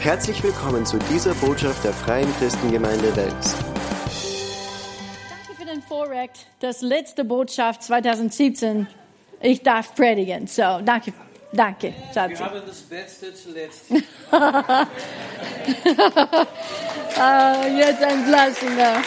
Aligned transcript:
Herzlich 0.00 0.42
willkommen 0.42 0.86
zu 0.86 0.98
dieser 1.12 1.34
Botschaft 1.34 1.84
der 1.84 1.92
Freien 1.92 2.26
Christengemeinde 2.38 3.14
Wels. 3.16 3.54
Danke 5.28 5.54
für 5.58 5.66
den 5.66 5.82
Vorrecht, 5.82 6.46
das 6.60 6.80
letzte 6.80 7.22
Botschaft 7.22 7.82
2017. 7.82 8.86
Ich 9.42 9.62
darf 9.62 9.94
predigen. 9.94 10.46
So, 10.46 10.62
danke, 10.82 11.12
danke, 11.52 11.88
Wir 11.88 12.14
Schatzi. 12.14 12.42
haben 12.42 12.62
das 12.66 12.80
Beste 12.80 13.34
zuletzt. 13.34 13.92
Ah, 14.30 14.86
jetzt 17.76 18.02
ein 18.02 18.24
Blasen 18.24 18.78
da. 18.78 19.02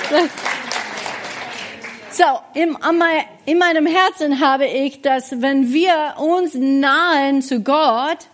So, 2.12 2.24
in, 2.54 2.78
mein, 2.96 3.24
in 3.48 3.58
meinem 3.58 3.88
Herzen 3.88 4.40
habe 4.40 4.68
ich, 4.68 5.02
dass 5.02 5.42
wenn 5.42 5.74
wir 5.74 6.14
uns 6.20 6.54
nahen 6.54 7.42
zu 7.42 7.62
Gott, 7.62 8.28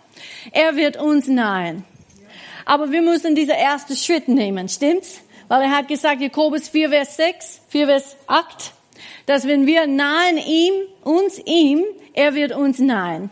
er 0.52 0.76
wird 0.76 0.98
uns 0.98 1.26
nahen. 1.26 1.86
Aber 2.70 2.92
wir 2.92 3.02
müssen 3.02 3.34
diesen 3.34 3.56
ersten 3.56 3.96
Schritt 3.96 4.28
nehmen, 4.28 4.68
stimmt's? 4.68 5.22
Weil 5.48 5.62
er 5.62 5.76
hat 5.76 5.88
gesagt, 5.88 6.20
Jakobus 6.20 6.68
4, 6.68 6.90
Vers 6.90 7.16
6, 7.16 7.62
4, 7.66 7.86
Vers 7.86 8.16
8, 8.28 8.72
dass 9.26 9.44
wenn 9.48 9.66
wir 9.66 9.88
nahen 9.88 10.38
ihm, 10.38 10.74
uns 11.02 11.40
ihm, 11.46 11.82
er 12.14 12.36
wird 12.36 12.52
uns 12.52 12.78
nahen. 12.78 13.30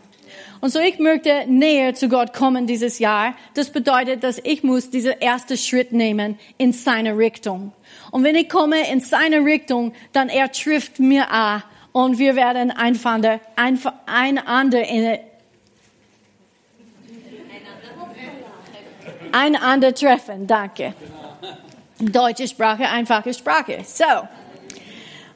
Und 0.59 0.71
so 0.71 0.79
ich 0.79 0.99
möchte 0.99 1.45
näher 1.47 1.95
zu 1.95 2.09
Gott 2.09 2.33
kommen 2.33 2.67
dieses 2.67 2.99
Jahr. 2.99 3.33
Das 3.53 3.69
bedeutet, 3.69 4.25
dass 4.25 4.41
ich 4.43 4.61
muss 4.63 4.89
diesen 4.89 5.13
ersten 5.21 5.55
Schritt 5.55 5.93
nehmen 5.93 6.37
in 6.57 6.73
seine 6.73 7.17
Richtung. 7.17 7.71
Und 8.11 8.25
wenn 8.25 8.35
ich 8.35 8.49
komme 8.49 8.91
in 8.91 8.99
seine 8.99 9.45
Richtung, 9.45 9.93
dann 10.11 10.27
er 10.27 10.51
trifft 10.51 10.99
mir 10.99 11.31
an 11.31 11.63
und 11.93 12.19
wir 12.19 12.35
werden 12.35 12.71
einander, 12.71 13.39
einander 13.55 14.85
in, 14.85 15.17
einander 19.31 19.93
treffen. 19.93 20.47
Danke. 20.47 20.93
Deutsche 21.99 22.47
Sprache, 22.47 22.87
einfache 22.87 23.33
Sprache. 23.33 23.79
So. 23.85 24.27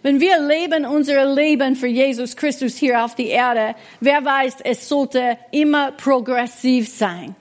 Wenn 0.02 0.20
wir 0.20 0.38
leben 0.42 0.86
unser 0.86 1.26
Leben 1.34 1.78
für 1.78 1.88
Jesus 1.88 2.36
Christus 2.36 2.76
hier 2.76 3.06
auf 3.06 3.16
die 3.16 3.28
Erde, 3.28 3.76
wer 4.02 4.24
weiß, 4.24 4.58
es 4.64 4.90
sollte 4.90 5.38
immer 5.52 5.92
progressiv 5.92 6.90
sein. 6.90 7.36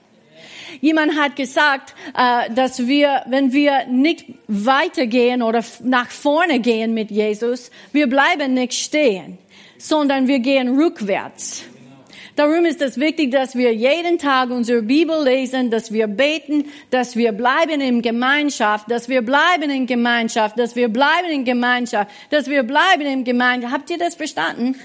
Jemand 0.79 1.17
hat 1.17 1.35
gesagt, 1.35 1.93
äh, 2.17 2.49
dass 2.53 2.87
wir, 2.87 3.23
wenn 3.27 3.51
wir 3.51 3.85
nicht 3.87 4.25
weitergehen 4.47 5.41
oder 5.41 5.63
nach 5.83 6.09
vorne 6.09 6.59
gehen 6.59 6.93
mit 6.93 7.11
Jesus, 7.11 7.69
wir 7.91 8.07
bleiben 8.07 8.53
nicht 8.53 8.73
stehen, 8.73 9.37
sondern 9.77 10.27
wir 10.27 10.39
gehen 10.39 10.79
rückwärts. 10.79 11.63
Darum 12.35 12.65
ist 12.65 12.81
es 12.81 12.99
wichtig, 12.99 13.31
dass 13.31 13.55
wir 13.55 13.73
jeden 13.73 14.17
Tag 14.17 14.49
unsere 14.49 14.81
Bibel 14.81 15.23
lesen, 15.23 15.69
dass 15.69 15.91
wir 15.93 16.07
beten, 16.07 16.65
dass 16.89 17.15
wir 17.15 17.31
bleiben 17.31 17.79
in 17.79 18.01
Gemeinschaft, 18.01 18.89
dass 18.89 19.07
wir 19.07 19.21
bleiben 19.21 19.69
in 19.69 19.85
Gemeinschaft, 19.85 20.57
dass 20.57 20.75
wir 20.75 20.89
bleiben 20.89 21.29
in 21.29 21.45
Gemeinschaft, 21.45 22.09
dass 22.31 22.49
wir 22.49 22.63
bleiben 22.63 23.05
in 23.05 23.23
Gemeinschaft. 23.23 23.73
Habt 23.73 23.89
ihr 23.91 23.99
das 23.99 24.15
verstanden? 24.15 24.75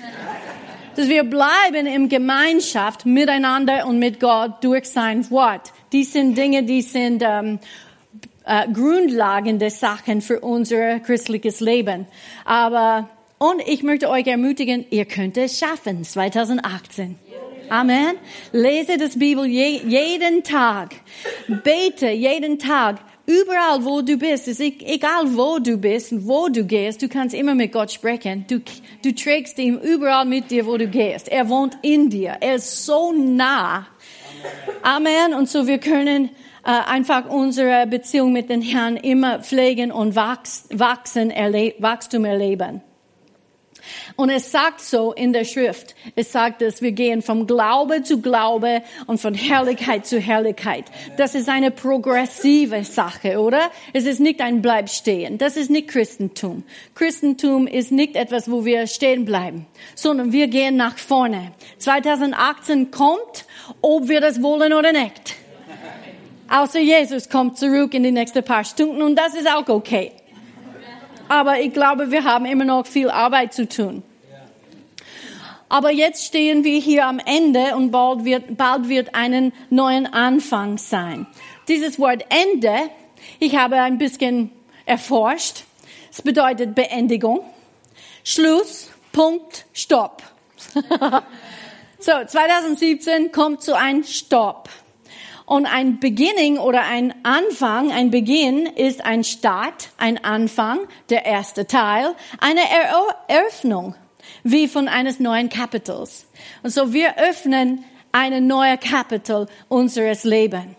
Dass 0.95 1.09
wir 1.09 1.25
bleiben 1.25 1.87
in 1.87 2.11
Gemeinschaft 2.11 3.07
miteinander 3.07 3.87
und 3.87 3.99
mit 3.99 4.21
Gott 4.21 4.63
durch 4.63 4.85
sein 4.85 5.31
Wort. 5.31 5.73
Die 5.93 6.05
sind 6.05 6.37
Dinge, 6.37 6.65
die 6.65 6.83
sind 6.83 7.23
ähm, 7.25 7.61
äh, 8.45 8.71
Grundlagen 8.71 9.59
der 9.59 9.71
Sachen 9.71 10.21
für 10.21 10.41
unser 10.41 11.01
christliches 11.01 11.61
Leben. 11.61 12.07
Aber 12.45 13.09
und 13.39 13.63
ich 13.67 13.85
möchte 13.85 14.11
euch 14.11 14.27
ermutigen, 14.27 14.85
ihr 14.91 15.05
könnt 15.05 15.37
es 15.37 15.59
schaffen, 15.59 16.03
2018. 16.03 17.17
Amen. 17.71 18.17
Lese 18.53 18.97
das 18.97 19.19
Bibel 19.19 19.47
je, 19.47 19.81
jeden 19.87 20.43
Tag. 20.43 20.97
Bete 21.65 22.09
jeden 22.11 22.59
Tag. 22.59 22.99
Überall, 23.27 23.85
wo 23.85 24.01
du 24.01 24.17
bist, 24.17 24.49
ist 24.49 24.61
e- 24.61 24.79
egal 24.87 25.37
wo 25.37 25.59
du 25.59 25.77
bist 25.77 26.13
und 26.13 26.27
wo 26.27 26.49
du 26.49 26.65
gehst, 26.65 27.03
du 27.03 27.09
kannst 27.09 27.35
immer 27.35 27.55
mit 27.55 27.73
Gott 27.73 27.93
sprechen. 27.93 28.47
Du, 28.49 28.61
du 29.05 29.15
trägst 29.15 29.59
ihn 29.59 29.79
überall 29.79 30.25
mit 30.25 30.51
dir, 30.51 30.65
wo 30.65 30.79
du 30.79 30.87
gehst. 30.87 31.29
Er 31.29 31.51
wohnt 31.51 31.77
in 31.83 32.09
dir. 32.09 32.39
Er 32.41 32.55
ist 32.55 32.87
so 32.87 33.13
nah. 33.13 33.87
Amen. 34.83 35.35
Und 35.35 35.51
so 35.51 35.67
wir 35.67 35.79
können 35.79 36.31
äh, 36.65 36.71
einfach 36.71 37.29
unsere 37.29 37.87
Beziehung 37.87 38.33
mit 38.33 38.49
den 38.49 38.63
Herrn 38.63 38.97
immer 38.97 39.41
pflegen 39.41 39.93
und 39.93 40.17
wachs, 40.17 40.67
wachsen, 40.73 41.31
erle 41.31 41.75
Wachstum 41.81 42.25
erleben. 42.25 42.81
Und 44.17 44.31
es 44.31 44.51
sagt 44.51 44.81
so 44.81 45.13
in 45.13 45.33
der 45.33 45.45
Schrift, 45.45 45.95
es 46.17 46.33
sagt, 46.33 46.63
dass 46.63 46.83
wir 46.83 46.93
gehen 46.93 47.23
vom 47.23 47.47
Glaube 47.47 48.03
zu 48.03 48.21
Glaube 48.21 48.83
und 49.07 49.21
von 49.21 49.35
Herrlichkeit 49.35 50.07
zu 50.07 50.21
Herrlichkeit. 50.21 50.85
Das 51.17 51.35
ist 51.35 51.49
eine 51.49 51.71
progressive 51.71 52.85
Sache, 52.85 53.41
oder? 53.41 53.71
Es 53.93 54.05
ist 54.05 54.21
nicht 54.21 54.41
ein 54.41 54.63
Bleibstehen. 54.63 55.39
Das 55.39 55.57
ist 55.57 55.71
nicht 55.71 55.89
Christentum. 55.89 56.65
Christentum 56.95 57.67
ist 57.67 57.93
nicht 57.93 58.17
etwas, 58.17 58.51
wo 58.51 58.65
wir 58.65 58.87
stehen 58.87 59.25
bleiben, 59.25 59.67
sondern 59.95 60.33
wir 60.33 60.49
gehen 60.49 60.77
nach 60.77 60.99
vorne. 60.99 61.53
2018 61.79 62.91
kommt, 62.91 63.47
ob 63.81 64.09
wir 64.09 64.21
das 64.21 64.43
wollen 64.43 64.73
oder 64.73 64.93
nicht. 64.93 65.37
Außer 66.49 66.81
Jesus 66.81 67.29
kommt 67.29 67.59
zurück 67.59 67.93
in 67.93 68.03
die 68.03 68.11
nächsten 68.11 68.43
paar 68.43 68.65
Stunden 68.65 69.03
und 69.03 69.17
das 69.17 69.35
ist 69.35 69.47
auch 69.47 69.69
okay. 69.69 70.13
Aber 71.29 71.61
ich 71.61 71.73
glaube, 71.73 72.11
wir 72.11 72.25
haben 72.25 72.47
immer 72.47 72.65
noch 72.65 72.87
viel 72.87 73.11
Arbeit 73.11 73.53
zu 73.53 73.69
tun. 73.69 74.03
Aber 75.69 75.91
jetzt 75.91 76.25
stehen 76.25 76.65
wir 76.65 76.81
hier 76.81 77.07
am 77.07 77.19
Ende 77.19 77.77
und 77.77 77.91
bald 77.91 78.25
wird, 78.25 78.57
bald 78.57 78.89
wird 78.89 79.15
einen 79.15 79.53
neuen 79.69 80.07
Anfang 80.07 80.79
sein. 80.79 81.27
Dieses 81.69 81.99
Wort 81.99 82.25
Ende, 82.31 82.75
ich 83.39 83.57
habe 83.57 83.77
ein 83.77 83.99
bisschen 83.99 84.51
erforscht. 84.87 85.65
Es 86.11 86.23
bedeutet 86.23 86.75
Beendigung, 86.75 87.41
Schluss, 88.25 88.91
Punkt, 89.13 89.67
Stopp. 89.75 90.23
so, 91.99 92.13
2017 92.27 93.31
kommt 93.31 93.63
zu 93.63 93.77
ein 93.77 94.05
Stopp. 94.05 94.71
Und 95.49 95.65
ein 95.65 95.99
Beginning 95.99 96.59
oder 96.59 96.83
ein 96.83 97.15
Anfang, 97.23 97.91
ein 97.91 98.11
Beginn 98.11 98.67
ist 98.67 99.03
ein 99.07 99.25
Start, 99.25 99.89
ein 99.97 100.23
Anfang, 100.23 100.81
der 101.09 101.25
erste 101.25 101.67
Teil, 101.67 102.15
eine 102.39 102.61
Eröffnung, 102.61 103.95
wie 104.43 104.69
von 104.69 104.89
eines 104.89 105.21
neuen 105.21 105.49
Kapitals. 105.49 106.27
Und 106.63 106.69
so 106.69 106.93
wir 106.93 107.17
öffnen 107.17 107.83
eine 108.13 108.43
neue 108.43 108.77
Kapitel 108.77 109.47
unseres 109.69 110.25
Lebens. 110.25 110.77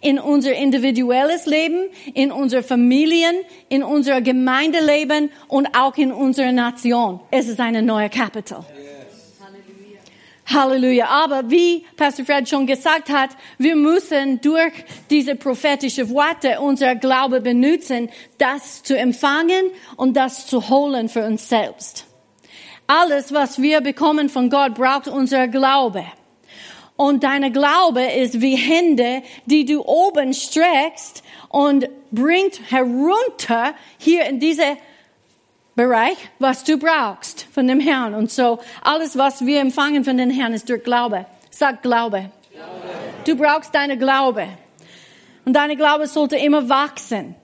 In 0.00 0.18
unser 0.18 0.54
individuelles 0.54 1.44
Leben, 1.44 1.90
in 2.14 2.32
unser 2.32 2.62
Familien, 2.62 3.34
in 3.68 3.82
unser 3.82 4.22
Gemeindeleben 4.22 5.30
und 5.48 5.76
auch 5.76 5.98
in 5.98 6.12
unserer 6.12 6.52
Nation. 6.52 7.20
Es 7.30 7.46
ist 7.46 7.60
eine 7.60 7.82
neue 7.82 8.08
Kapitel. 8.08 8.64
Halleluja. 10.48 11.06
Aber 11.06 11.50
wie 11.50 11.84
Pastor 11.96 12.24
Fred 12.24 12.48
schon 12.48 12.66
gesagt 12.66 13.10
hat, 13.10 13.30
wir 13.58 13.76
müssen 13.76 14.40
durch 14.40 14.72
diese 15.10 15.36
prophetische 15.36 16.08
Worte 16.10 16.60
unser 16.60 16.94
Glaube 16.94 17.40
benutzen, 17.40 18.10
das 18.38 18.82
zu 18.82 18.96
empfangen 18.96 19.70
und 19.96 20.16
das 20.16 20.46
zu 20.46 20.68
holen 20.68 21.08
für 21.08 21.24
uns 21.24 21.48
selbst. 21.48 22.06
Alles, 22.86 23.34
was 23.34 23.60
wir 23.60 23.82
bekommen 23.82 24.28
von 24.30 24.48
Gott, 24.48 24.74
braucht 24.74 25.08
unser 25.08 25.46
Glaube. 25.48 26.04
Und 26.96 27.22
deine 27.22 27.52
Glaube 27.52 28.02
ist 28.02 28.40
wie 28.40 28.56
Hände, 28.56 29.22
die 29.46 29.64
du 29.64 29.84
oben 29.84 30.34
streckst 30.34 31.22
und 31.48 31.88
bringt 32.10 32.60
herunter 32.70 33.74
hier 33.98 34.24
in 34.24 34.40
diese 34.40 34.64
Bereich, 35.78 36.16
was 36.40 36.64
du 36.64 36.76
brauchst 36.76 37.46
von 37.54 37.68
dem 37.68 37.78
Herrn. 37.78 38.12
Und 38.12 38.32
so 38.32 38.58
alles, 38.82 39.16
was 39.16 39.46
wir 39.46 39.60
empfangen 39.60 40.02
von 40.02 40.16
dem 40.16 40.28
Herrn, 40.28 40.52
ist 40.52 40.68
durch 40.68 40.82
Glaube. 40.82 41.24
Sag 41.50 41.82
Glaube. 41.82 42.32
Du 43.24 43.36
brauchst 43.36 43.72
deine 43.72 43.96
Glaube. 43.96 44.48
Und 45.44 45.52
deine 45.52 45.76
Glaube 45.76 46.08
sollte 46.08 46.34
immer 46.36 46.68
wachsen. 46.68 47.36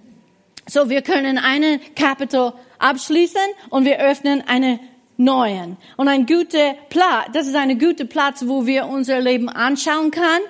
So, 0.66 0.90
wir 0.90 1.02
können 1.02 1.38
eine 1.38 1.78
Kapitel 1.94 2.52
abschließen 2.80 3.40
und 3.70 3.84
wir 3.84 4.00
öffnen 4.00 4.42
eine 4.48 4.80
neuen. 5.16 5.76
Und 5.96 6.08
ein 6.08 6.26
guter 6.26 6.74
Platz, 6.90 7.28
das 7.32 7.46
ist 7.46 7.54
ein 7.54 7.78
guter 7.78 8.04
Platz, 8.04 8.42
wo 8.48 8.66
wir 8.66 8.86
unser 8.86 9.20
Leben 9.20 9.48
anschauen 9.48 10.10
kann 10.10 10.40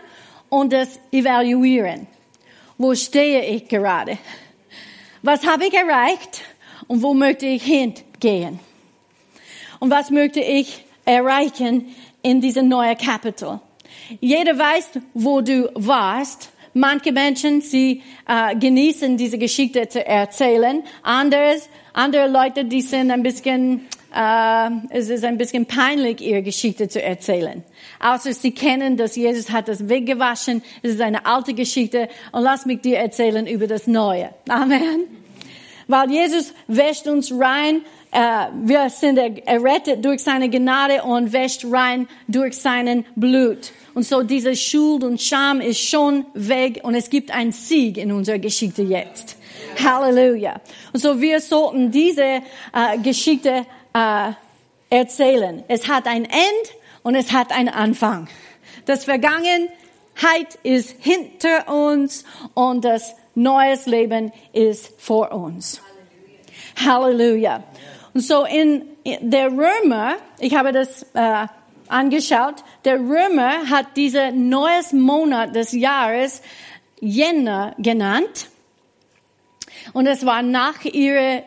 und 0.48 0.72
das 0.72 0.98
evaluieren. 1.12 2.06
Wo 2.78 2.94
stehe 2.94 3.44
ich 3.44 3.68
gerade? 3.68 4.16
Was 5.20 5.46
habe 5.46 5.66
ich 5.66 5.74
erreicht 5.74 6.44
und 6.86 7.02
wo 7.02 7.14
möchte 7.14 7.46
ich 7.46 7.62
hingehen? 7.62 8.60
Und 9.80 9.90
was 9.90 10.10
möchte 10.10 10.40
ich 10.40 10.84
erreichen 11.04 11.94
in 12.22 12.40
diesem 12.40 12.68
neuen 12.68 12.96
Kapitel? 12.96 13.60
Jeder 14.20 14.58
weiß, 14.58 14.90
wo 15.14 15.40
du 15.40 15.70
warst, 15.74 16.50
manche 16.74 17.12
Menschen, 17.12 17.60
sie 17.60 18.02
äh, 18.28 18.56
genießen 18.56 19.16
diese 19.16 19.38
Geschichte 19.38 19.88
zu 19.88 20.04
erzählen. 20.04 20.82
Anderes, 21.02 21.68
andere 21.92 22.28
Leute, 22.28 22.64
die 22.64 22.82
sind 22.82 23.10
ein 23.10 23.22
bisschen, 23.22 23.86
äh, 24.14 24.70
es 24.90 25.08
ist 25.08 25.24
ein 25.24 25.38
bisschen 25.38 25.66
peinlich, 25.66 26.20
ihre 26.20 26.42
Geschichte 26.42 26.88
zu 26.88 27.02
erzählen. 27.02 27.62
Außer 28.00 28.34
sie 28.34 28.52
kennen, 28.52 28.96
dass 28.96 29.16
Jesus 29.16 29.50
hat 29.50 29.68
das 29.68 29.88
weggewaschen. 29.88 30.62
Es 30.82 30.94
ist 30.94 31.00
eine 31.00 31.24
alte 31.24 31.54
Geschichte. 31.54 32.08
Und 32.32 32.42
lass 32.42 32.66
mich 32.66 32.80
dir 32.80 32.98
erzählen 32.98 33.46
über 33.46 33.66
das 33.66 33.86
Neue. 33.86 34.30
Amen. 34.48 35.23
Weil 35.86 36.10
Jesus 36.10 36.54
wäscht 36.66 37.06
uns 37.06 37.32
rein 37.32 37.82
äh, 38.14 38.46
wir 38.62 38.88
sind 38.90 39.18
errettet 39.18 40.04
durch 40.04 40.22
seine 40.22 40.48
Gnade 40.48 41.02
und 41.02 41.32
wäscht 41.32 41.66
rein 41.68 42.06
durch 42.28 42.56
seinen 42.56 43.04
Blut. 43.16 43.72
Und 43.92 44.04
so 44.04 44.22
diese 44.22 44.54
Schuld 44.54 45.02
und 45.02 45.20
Scham 45.20 45.60
ist 45.60 45.80
schon 45.80 46.24
weg 46.34 46.80
und 46.84 46.94
es 46.94 47.10
gibt 47.10 47.32
einen 47.32 47.50
Sieg 47.50 47.96
in 47.96 48.12
unserer 48.12 48.38
Geschichte 48.38 48.82
jetzt. 48.82 49.36
Halleluja. 49.84 50.60
Und 50.92 51.00
so 51.00 51.20
wir 51.20 51.40
sollten 51.40 51.90
diese 51.90 52.22
äh, 52.22 52.98
Geschichte 53.02 53.66
äh, 53.92 54.32
erzählen. 54.90 55.64
Es 55.66 55.88
hat 55.88 56.06
ein 56.06 56.24
End 56.24 56.66
und 57.02 57.16
es 57.16 57.32
hat 57.32 57.50
einen 57.50 57.68
Anfang. 57.68 58.28
Das 58.86 59.04
Vergangenheit 60.14 60.58
ist 60.62 60.96
hinter 61.00 61.68
uns 61.68 62.24
und 62.54 62.84
das 62.84 63.14
neues 63.34 63.86
Leben 63.86 64.32
ist 64.52 65.00
vor 65.00 65.32
uns. 65.32 65.80
Halleluja. 66.84 67.62
Und 68.12 68.20
so 68.20 68.44
in, 68.44 68.84
der 69.04 69.50
Römer, 69.50 70.16
ich 70.38 70.54
habe 70.54 70.72
das 70.72 71.04
äh, 71.14 71.46
angeschaut, 71.88 72.64
der 72.84 72.98
Römer 72.98 73.68
hat 73.68 73.96
diese 73.96 74.32
neues 74.32 74.92
Monat 74.92 75.54
des 75.54 75.72
Jahres 75.72 76.42
Jänner 77.00 77.74
genannt. 77.78 78.48
Und 79.92 80.06
es 80.06 80.24
war 80.24 80.42
nach 80.42 80.84
ihre 80.84 81.44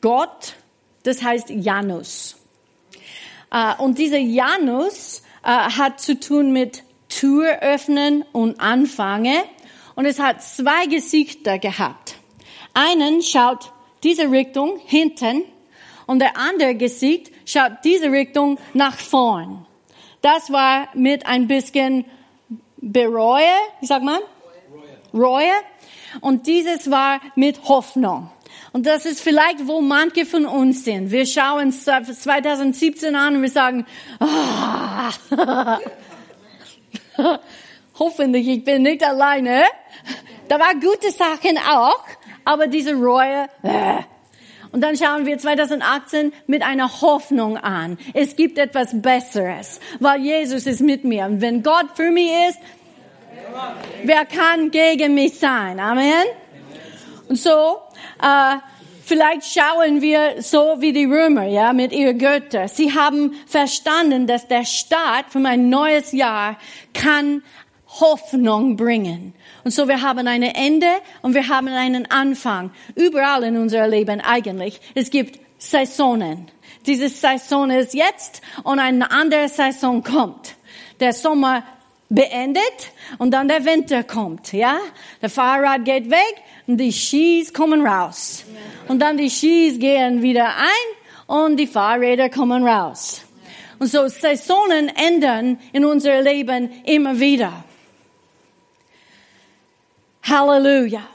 Gott, 0.00 0.54
das 1.02 1.22
heißt 1.22 1.50
Janus. 1.50 2.36
Äh, 3.50 3.74
und 3.78 3.98
dieser 3.98 4.18
Janus 4.18 5.22
äh, 5.42 5.48
hat 5.48 6.00
zu 6.00 6.20
tun 6.20 6.52
mit 6.52 6.84
Tür 7.10 7.58
öffnen 7.60 8.24
und 8.32 8.58
anfangen. 8.60 9.42
Und 9.94 10.06
es 10.06 10.18
hat 10.18 10.42
zwei 10.42 10.86
Gesichter 10.86 11.58
gehabt. 11.58 12.14
Einen 12.72 13.20
schaut 13.20 13.72
diese 14.02 14.30
Richtung 14.30 14.80
hinten 14.86 15.42
und 16.06 16.20
der 16.20 16.38
andere 16.38 16.74
Gesicht 16.74 17.30
schaut 17.44 17.72
diese 17.84 18.10
Richtung 18.10 18.58
nach 18.72 18.96
vorn. 18.96 19.66
Das 20.22 20.50
war 20.50 20.88
mit 20.94 21.26
ein 21.26 21.46
bisschen 21.46 22.06
Bereue, 22.82 23.44
wie 23.80 23.86
sagt 23.86 24.04
man? 24.04 24.20
Reue. 25.12 25.52
Und 26.20 26.46
dieses 26.46 26.90
war 26.90 27.20
mit 27.34 27.68
Hoffnung. 27.68 28.30
Und 28.72 28.86
das 28.86 29.04
ist 29.04 29.20
vielleicht, 29.20 29.66
wo 29.66 29.80
manche 29.80 30.24
von 30.24 30.46
uns 30.46 30.84
sind. 30.84 31.10
Wir 31.10 31.26
schauen 31.26 31.72
2017 31.72 33.14
an 33.14 33.36
und 33.36 33.42
wir 33.42 33.50
sagen, 33.50 33.84
ah, 34.18 35.10
hoffentlich, 37.98 38.48
ich 38.48 38.64
bin 38.64 38.82
nicht 38.82 39.06
alleine. 39.06 39.64
Da 40.48 40.58
war 40.58 40.74
gute 40.74 41.10
Sachen 41.10 41.58
auch, 41.58 42.04
aber 42.44 42.66
diese 42.66 42.94
Reue, 42.94 43.46
äh, 43.62 44.02
und 44.72 44.82
dann 44.82 44.96
schauen 44.96 45.26
wir 45.26 45.36
2018 45.36 46.32
mit 46.46 46.62
einer 46.62 47.00
Hoffnung 47.00 47.56
an. 47.56 47.98
Es 48.14 48.36
gibt 48.36 48.56
etwas 48.56 48.90
Besseres, 49.02 49.80
weil 49.98 50.20
Jesus 50.20 50.66
ist 50.66 50.80
mit 50.80 51.04
mir. 51.04 51.24
Und 51.24 51.40
wenn 51.40 51.62
Gott 51.62 51.86
für 51.94 52.10
mich 52.10 52.30
ist, 52.48 52.58
wer 54.04 54.24
kann 54.26 54.70
gegen 54.70 55.14
mich 55.14 55.38
sein? 55.38 55.80
Amen. 55.80 56.24
Und 57.28 57.36
so, 57.36 57.78
äh, 58.22 58.56
vielleicht 59.10 59.44
schauen 59.44 60.00
wir 60.00 60.40
so 60.40 60.76
wie 60.78 60.92
die 60.92 61.04
Römer, 61.04 61.44
ja, 61.44 61.72
mit 61.72 61.90
ihren 61.90 62.16
Göttern. 62.16 62.68
Sie 62.68 62.94
haben 62.94 63.34
verstanden, 63.44 64.28
dass 64.28 64.46
der 64.46 64.64
Start 64.64 65.26
für 65.30 65.44
ein 65.44 65.68
neues 65.68 66.12
Jahr 66.12 66.56
kann 66.94 67.42
Hoffnung 67.88 68.76
bringen. 68.76 69.34
Und 69.64 69.72
so 69.72 69.88
wir 69.88 70.00
haben 70.00 70.28
ein 70.28 70.44
Ende 70.44 70.86
und 71.22 71.34
wir 71.34 71.48
haben 71.48 71.66
einen 71.66 72.08
Anfang. 72.08 72.70
Überall 72.94 73.42
in 73.42 73.56
unserem 73.56 73.90
Leben 73.90 74.20
eigentlich. 74.20 74.80
Es 74.94 75.10
gibt 75.10 75.40
Saisonen. 75.58 76.48
Diese 76.86 77.08
Saison 77.08 77.68
ist 77.68 77.94
jetzt 77.94 78.42
und 78.62 78.78
eine 78.78 79.10
andere 79.10 79.48
Saison 79.48 80.04
kommt. 80.04 80.54
Der 81.00 81.12
Sommer 81.12 81.64
beendet 82.10 82.92
und 83.18 83.30
dann 83.30 83.48
der 83.48 83.64
Winter 83.64 84.02
kommt, 84.02 84.52
ja? 84.52 84.78
Der 85.22 85.30
Fahrrad 85.30 85.84
geht 85.84 86.10
weg 86.10 86.34
und 86.66 86.76
die 86.76 86.92
Skis 86.92 87.54
kommen 87.54 87.86
raus. 87.86 88.44
Und 88.88 88.98
dann 88.98 89.16
die 89.16 89.30
Skis 89.30 89.78
gehen 89.78 90.20
wieder 90.20 90.48
ein 90.56 91.26
und 91.26 91.56
die 91.56 91.66
Fahrräder 91.66 92.28
kommen 92.28 92.66
raus. 92.66 93.22
Und 93.78 93.86
so 93.86 94.08
Saisonen 94.08 94.88
ändern 94.88 95.58
in 95.72 95.84
unser 95.84 96.20
Leben 96.20 96.70
immer 96.84 97.18
wieder. 97.18 97.64
Hallelujah. 100.22 101.08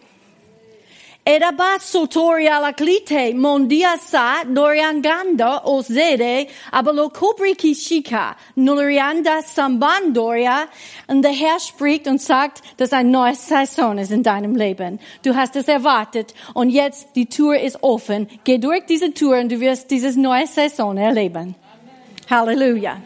Erabasso 1.27 2.05
tori 2.05 2.47
alla 2.47 2.73
clite 2.73 3.33
mondia 3.33 3.97
sa 3.97 4.43
dorianganda 4.43 5.63
o 5.65 5.81
sede 5.81 6.47
abelo 6.71 7.09
copri 7.09 7.55
kishika 7.55 8.35
nulrianda 8.57 9.41
sambandoria 9.41 10.67
und 11.07 11.23
der 11.23 11.31
Herr 11.31 11.59
spricht 11.59 12.05
und 12.05 12.21
sagt, 12.21 12.61
dass 12.77 12.93
ein 12.93 13.09
neues 13.09 13.47
Saison 13.47 13.97
ist 13.97 14.11
in 14.11 14.21
deinem 14.21 14.55
Leben. 14.55 14.99
Du 15.23 15.33
hast 15.35 15.55
es 15.55 15.67
erwartet 15.67 16.35
und 16.53 16.69
jetzt 16.69 17.15
die 17.15 17.25
Tür 17.25 17.59
ist 17.59 17.81
offen. 17.81 18.27
Geh 18.43 18.59
durch 18.59 18.85
diese 18.85 19.11
Tür 19.11 19.39
und 19.39 19.51
du 19.51 19.59
wirst 19.59 19.89
dieses 19.89 20.15
neue 20.15 20.45
Saison 20.45 20.95
erleben. 20.95 21.55
Amen. 21.55 22.29
Halleluja. 22.29 23.01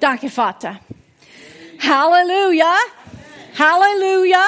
Danke, 0.00 0.28
Vater. 0.28 0.80
Halleluja. 1.78 2.74
Halleluja. 3.56 4.44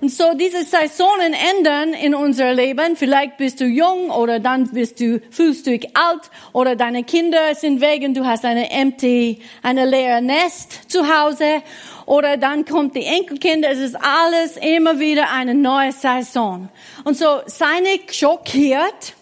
Und 0.00 0.10
so 0.10 0.32
diese 0.34 0.64
Saisonen 0.64 1.34
ändern 1.34 1.92
in 1.92 2.14
unser 2.14 2.54
Leben. 2.54 2.96
Vielleicht 2.96 3.36
bist 3.36 3.60
du 3.60 3.66
jung 3.66 4.10
oder 4.10 4.40
dann 4.40 4.68
bist 4.70 4.98
du, 4.98 5.20
fühlst 5.30 5.66
du 5.66 5.78
dich 5.78 5.94
alt 5.94 6.30
oder 6.52 6.74
deine 6.74 7.04
Kinder 7.04 7.54
sind 7.54 7.82
weg 7.82 8.02
und 8.02 8.14
du 8.14 8.24
hast 8.24 8.46
eine 8.46 8.70
empty, 8.70 9.40
eine 9.62 9.84
leere 9.84 10.22
Nest 10.22 10.90
zu 10.90 11.06
Hause 11.06 11.62
oder 12.06 12.38
dann 12.38 12.64
kommt 12.64 12.96
die 12.96 13.04
Enkelkinder. 13.04 13.70
Es 13.70 13.78
ist 13.78 13.96
alles 13.96 14.56
immer 14.56 14.98
wieder 14.98 15.30
eine 15.32 15.54
neue 15.54 15.92
Saison. 15.92 16.70
Und 17.04 17.18
so 17.18 17.42
sei 17.44 17.80
nicht 17.80 18.16
schockiert. 18.16 19.14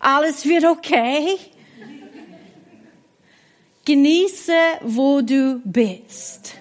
Alles 0.00 0.46
wird 0.46 0.64
okay. 0.64 1.36
Genieße, 3.84 4.52
wo 4.82 5.20
du 5.20 5.60
bist. 5.64 6.54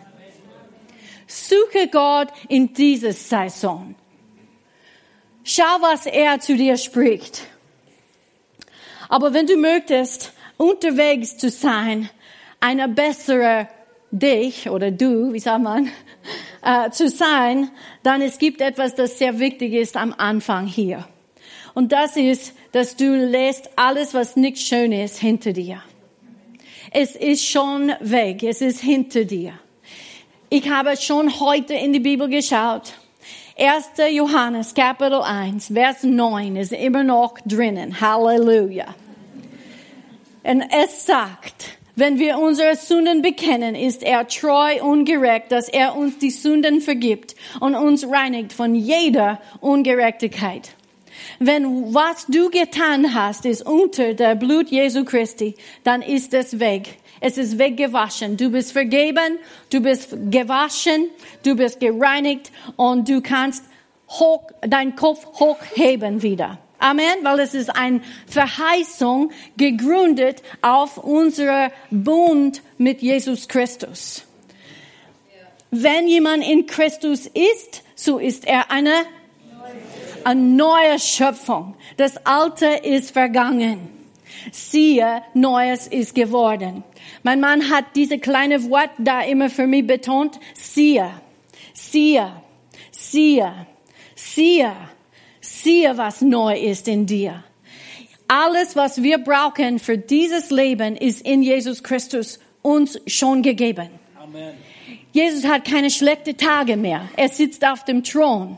Suche 1.48 1.88
Gott 1.90 2.30
in 2.50 2.74
dieser 2.74 3.14
Saison. 3.14 3.96
Schau, 5.44 5.82
was 5.82 6.06
er 6.06 6.40
zu 6.40 6.56
dir 6.56 6.78
spricht. 6.78 7.44
Aber 9.10 9.34
wenn 9.34 9.46
du 9.46 9.56
möchtest, 9.56 10.34
unterwegs 10.58 11.38
zu 11.38 11.50
sein, 11.50 12.10
eine 12.60 12.88
bessere 12.88 13.68
dich 14.12 14.70
oder 14.70 14.92
du, 14.92 15.34
wie 15.34 15.40
sagt 15.40 15.62
man, 15.62 15.90
äh, 16.64 16.90
zu 16.90 17.10
sein, 17.10 17.70
dann 18.02 18.22
es 18.22 18.40
gibt 18.40 18.62
etwas, 18.62 18.96
das 18.96 19.20
sehr 19.20 19.40
wichtig 19.40 19.74
ist 19.74 19.98
am 19.98 20.14
Anfang 20.18 20.66
hier. 20.66 21.08
Und 21.76 21.92
das 21.92 22.16
ist, 22.16 22.56
dass 22.72 22.96
du 22.96 23.16
lässt 23.16 23.70
alles, 23.76 24.14
was 24.14 24.36
nicht 24.36 24.58
schön 24.58 24.92
ist, 24.92 25.20
hinter 25.20 25.52
dir. 25.52 25.84
Es 26.92 27.16
ist 27.16 27.46
schon 27.46 27.92
weg. 28.00 28.42
Es 28.44 28.62
ist 28.62 28.80
hinter 28.80 29.26
dir. 29.26 29.60
Ich 30.50 30.70
habe 30.70 30.96
schon 30.96 31.40
heute 31.40 31.74
in 31.74 31.92
die 31.92 32.00
Bibel 32.00 32.30
geschaut. 32.30 32.94
1. 33.58 34.14
Johannes 34.14 34.76
Kapitel 34.76 35.22
1, 35.24 35.72
Vers 35.74 36.04
9 36.04 36.56
ist 36.56 36.72
immer 36.72 37.04
noch 37.04 37.34
drinnen. 37.48 38.00
Halleluja. 38.00 38.86
Und 40.44 40.62
es 40.62 41.08
sagt, 41.08 41.80
wenn 41.96 42.20
wir 42.20 42.38
unsere 42.38 42.76
Sünden 42.76 43.24
bekennen, 43.24 43.74
ist 43.74 44.04
er 44.04 44.28
treu 44.28 44.84
und 44.84 45.06
gerecht, 45.06 45.52
dass 45.52 45.68
er 45.68 45.98
uns 45.98 46.20
die 46.20 46.30
Sünden 46.30 46.80
vergibt 46.80 47.36
und 47.60 47.74
uns 47.74 48.08
reinigt 48.08 48.54
von 48.54 48.76
jeder 48.76 49.42
Ungerechtigkeit. 49.62 50.76
Wenn 51.40 51.92
was 51.92 52.28
du 52.28 52.52
getan 52.52 53.16
hast, 53.16 53.46
ist 53.46 53.66
unter 53.66 54.14
der 54.14 54.36
Blut 54.36 54.70
Jesu 54.70 55.06
Christi, 55.06 55.56
dann 55.84 56.04
ist 56.04 56.36
es 56.36 56.60
weg. 56.60 57.00
Es 57.28 57.40
ist 57.40 57.58
weggewaschen. 57.58 58.38
Du 58.38 58.52
bist 58.52 58.72
vergeben, 58.72 59.40
du 59.72 59.80
bist 59.80 60.12
gewaschen, 60.30 61.10
du 61.42 61.56
bist 61.56 61.80
gereinigt 61.80 62.52
und 62.76 63.10
du 63.10 63.20
kannst 63.20 63.64
hoch, 64.08 64.44
deinen 64.62 64.96
Kopf 64.96 65.26
hochheben 65.40 66.22
wieder. 66.22 66.60
Amen, 66.78 67.16
weil 67.24 67.40
es 67.40 67.56
ist 67.56 67.76
eine 67.76 68.02
Verheißung 68.28 69.32
gegründet 69.58 70.44
auf 70.62 71.00
unserer 71.00 71.72
Bund 71.90 72.62
mit 72.78 73.02
Jesus 73.02 73.48
Christus. 73.48 74.24
Wenn 75.72 76.08
jemand 76.08 76.48
in 76.48 76.68
Christus 76.68 77.26
ist, 77.26 77.82
so 77.96 78.20
ist 78.20 78.46
er 78.46 78.70
eine, 78.70 78.94
eine 80.24 80.42
neue 80.42 81.00
Schöpfung. 81.00 81.74
Das 81.98 82.24
Alte 82.24 82.68
ist 82.68 83.10
vergangen. 83.10 83.95
Siehe, 84.52 85.22
Neues 85.34 85.88
ist 85.88 86.16
geworden. 86.16 86.84
Mein 87.24 87.40
Mann 87.40 87.70
hat 87.70 87.86
diese 87.96 88.20
kleine 88.20 88.70
Wort 88.70 88.92
da 88.98 89.22
immer 89.22 89.50
für 89.50 89.68
mich 89.68 89.86
betont. 89.86 90.40
Siehe, 90.54 91.10
siehe, 91.74 92.32
siehe, 92.92 93.68
siehe, 94.16 94.72
siehe, 95.42 95.98
was 95.98 96.22
neu 96.22 96.58
ist 96.58 96.88
in 96.88 97.06
dir. 97.06 97.44
Alles, 98.28 98.76
was 98.76 99.04
wir 99.04 99.20
brauchen 99.20 99.80
für 99.80 99.98
dieses 99.98 100.50
Leben, 100.50 100.96
ist 100.96 101.26
in 101.26 101.44
Jesus 101.44 101.84
Christus 101.84 102.40
uns 102.62 103.00
schon 103.06 103.44
gegeben. 103.44 103.90
Amen. 104.20 104.56
Jesus 105.12 105.46
hat 105.46 105.64
keine 105.64 105.90
schlechten 105.90 106.36
Tage 106.36 106.76
mehr. 106.76 107.08
Er 107.16 107.30
sitzt 107.30 107.66
auf 107.66 107.86
dem 107.86 108.04
Thron. 108.04 108.58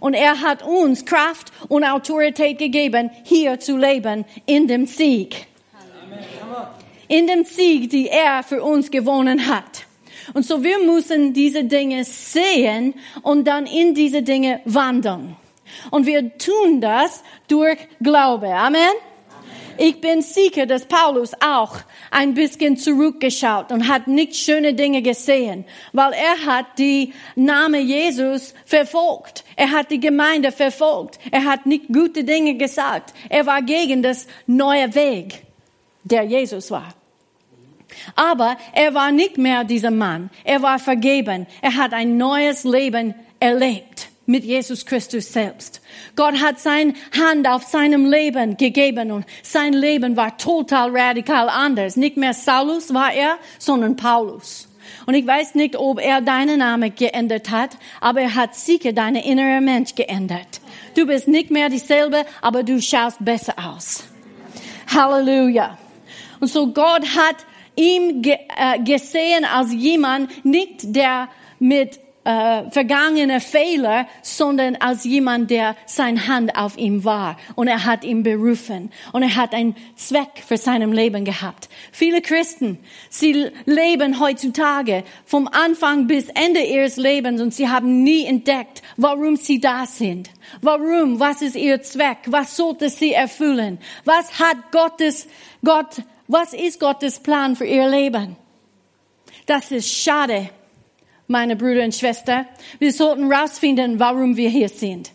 Und 0.00 0.14
er 0.14 0.40
hat 0.40 0.62
uns 0.62 1.04
Kraft 1.04 1.52
und 1.68 1.84
Autorität 1.84 2.58
gegeben, 2.58 3.10
hier 3.24 3.60
zu 3.60 3.76
leben 3.76 4.24
in 4.46 4.66
dem 4.68 4.86
Sieg. 4.86 5.46
In 7.08 7.26
dem 7.26 7.44
Sieg, 7.44 7.90
die 7.90 8.08
er 8.08 8.42
für 8.42 8.62
uns 8.62 8.90
gewonnen 8.90 9.46
hat. 9.46 9.86
Und 10.34 10.44
so 10.44 10.62
wir 10.62 10.78
müssen 10.78 11.32
diese 11.32 11.64
Dinge 11.64 12.04
sehen 12.04 12.94
und 13.22 13.46
dann 13.46 13.66
in 13.66 13.94
diese 13.94 14.22
Dinge 14.22 14.60
wandeln. 14.64 15.36
Und 15.90 16.06
wir 16.06 16.36
tun 16.38 16.80
das 16.80 17.22
durch 17.48 17.78
Glaube. 18.00 18.48
Amen. 18.48 18.92
Ich 19.80 20.00
bin 20.00 20.22
sicher, 20.22 20.66
dass 20.66 20.86
Paulus 20.86 21.32
auch 21.40 21.76
ein 22.10 22.34
bisschen 22.34 22.76
zurückgeschaut 22.76 23.70
und 23.70 23.86
hat 23.86 24.08
nicht 24.08 24.34
schöne 24.34 24.74
Dinge 24.74 25.02
gesehen, 25.02 25.64
weil 25.92 26.12
er 26.14 26.46
hat 26.46 26.66
die 26.78 27.12
Name 27.36 27.78
Jesus 27.78 28.54
verfolgt. 28.66 29.44
Er 29.54 29.70
hat 29.70 29.92
die 29.92 30.00
Gemeinde 30.00 30.50
verfolgt. 30.50 31.20
Er 31.30 31.44
hat 31.44 31.64
nicht 31.64 31.86
gute 31.92 32.24
Dinge 32.24 32.56
gesagt. 32.56 33.14
Er 33.28 33.46
war 33.46 33.62
gegen 33.62 34.02
das 34.02 34.26
neue 34.48 34.92
Weg, 34.96 35.42
der 36.02 36.24
Jesus 36.24 36.72
war. 36.72 36.92
Aber 38.16 38.56
er 38.72 38.94
war 38.94 39.12
nicht 39.12 39.38
mehr 39.38 39.62
dieser 39.62 39.92
Mann. 39.92 40.28
Er 40.42 40.60
war 40.60 40.80
vergeben. 40.80 41.46
Er 41.62 41.76
hat 41.76 41.92
ein 41.92 42.16
neues 42.16 42.64
Leben 42.64 43.14
erlebt 43.38 44.08
mit 44.28 44.44
Jesus 44.44 44.84
Christus 44.84 45.32
selbst. 45.32 45.80
Gott 46.14 46.34
hat 46.40 46.60
seine 46.60 46.92
Hand 47.18 47.48
auf 47.48 47.64
seinem 47.64 48.04
Leben 48.04 48.58
gegeben 48.58 49.10
und 49.10 49.24
sein 49.42 49.72
Leben 49.72 50.16
war 50.16 50.36
total 50.36 50.94
radikal 50.94 51.48
anders. 51.48 51.96
Nicht 51.96 52.18
mehr 52.18 52.34
Saulus 52.34 52.92
war 52.92 53.12
er, 53.12 53.38
sondern 53.58 53.96
Paulus. 53.96 54.68
Und 55.06 55.14
ich 55.14 55.26
weiß 55.26 55.54
nicht, 55.54 55.76
ob 55.76 55.98
er 55.98 56.20
deinen 56.20 56.58
Namen 56.58 56.94
geändert 56.94 57.50
hat, 57.50 57.70
aber 58.02 58.20
er 58.20 58.34
hat 58.34 58.54
sicher 58.54 58.92
deine 58.92 59.24
innere 59.24 59.62
Mensch 59.62 59.94
geändert. 59.94 60.60
Du 60.94 61.06
bist 61.06 61.26
nicht 61.26 61.50
mehr 61.50 61.70
dieselbe, 61.70 62.26
aber 62.42 62.62
du 62.62 62.82
schaust 62.82 63.24
besser 63.24 63.54
aus. 63.56 64.04
Halleluja. 64.94 65.78
Und 66.40 66.48
so 66.48 66.66
Gott 66.66 67.04
hat 67.16 67.46
ge 67.76 68.36
äh, 68.56 68.78
gesehen 68.84 69.46
als 69.46 69.72
jemand, 69.72 70.44
nicht 70.44 70.94
der 70.94 71.28
mit 71.58 71.98
äh, 72.28 72.70
vergangene 72.70 73.40
Fehler, 73.40 74.06
sondern 74.20 74.76
als 74.76 75.04
jemand, 75.04 75.50
der 75.50 75.76
sein 75.86 76.28
Hand 76.28 76.56
auf 76.56 76.76
ihm 76.76 77.02
war. 77.02 77.38
Und 77.54 77.68
er 77.68 77.86
hat 77.86 78.04
ihn 78.04 78.22
berufen. 78.22 78.92
Und 79.12 79.22
er 79.22 79.34
hat 79.34 79.54
einen 79.54 79.74
Zweck 79.96 80.42
für 80.46 80.58
seinem 80.58 80.92
Leben 80.92 81.24
gehabt. 81.24 81.70
Viele 81.90 82.20
Christen, 82.20 82.80
sie 83.08 83.50
leben 83.64 84.20
heutzutage 84.20 85.04
vom 85.24 85.48
Anfang 85.48 86.06
bis 86.06 86.28
Ende 86.28 86.60
ihres 86.60 86.98
Lebens 86.98 87.40
und 87.40 87.54
sie 87.54 87.70
haben 87.70 88.02
nie 88.02 88.26
entdeckt, 88.26 88.82
warum 88.98 89.36
sie 89.36 89.58
da 89.58 89.86
sind. 89.86 90.28
Warum? 90.60 91.20
Was 91.20 91.40
ist 91.40 91.56
ihr 91.56 91.80
Zweck? 91.80 92.18
Was 92.26 92.56
sollte 92.56 92.90
sie 92.90 93.14
erfüllen? 93.14 93.78
Was 94.04 94.38
hat 94.38 94.70
Gottes, 94.70 95.28
Gott, 95.64 96.02
was 96.26 96.52
ist 96.52 96.78
Gottes 96.78 97.20
Plan 97.20 97.56
für 97.56 97.64
ihr 97.64 97.88
Leben? 97.88 98.36
Das 99.46 99.70
ist 99.70 99.90
schade 99.90 100.50
meine 101.28 101.56
Brüder 101.56 101.84
und 101.84 101.94
Schwestern. 101.94 102.46
Wir 102.78 102.92
sollten 102.92 103.30
rausfinden, 103.30 104.00
warum 104.00 104.36
wir 104.36 104.48
hier 104.48 104.68
sind. 104.68 105.12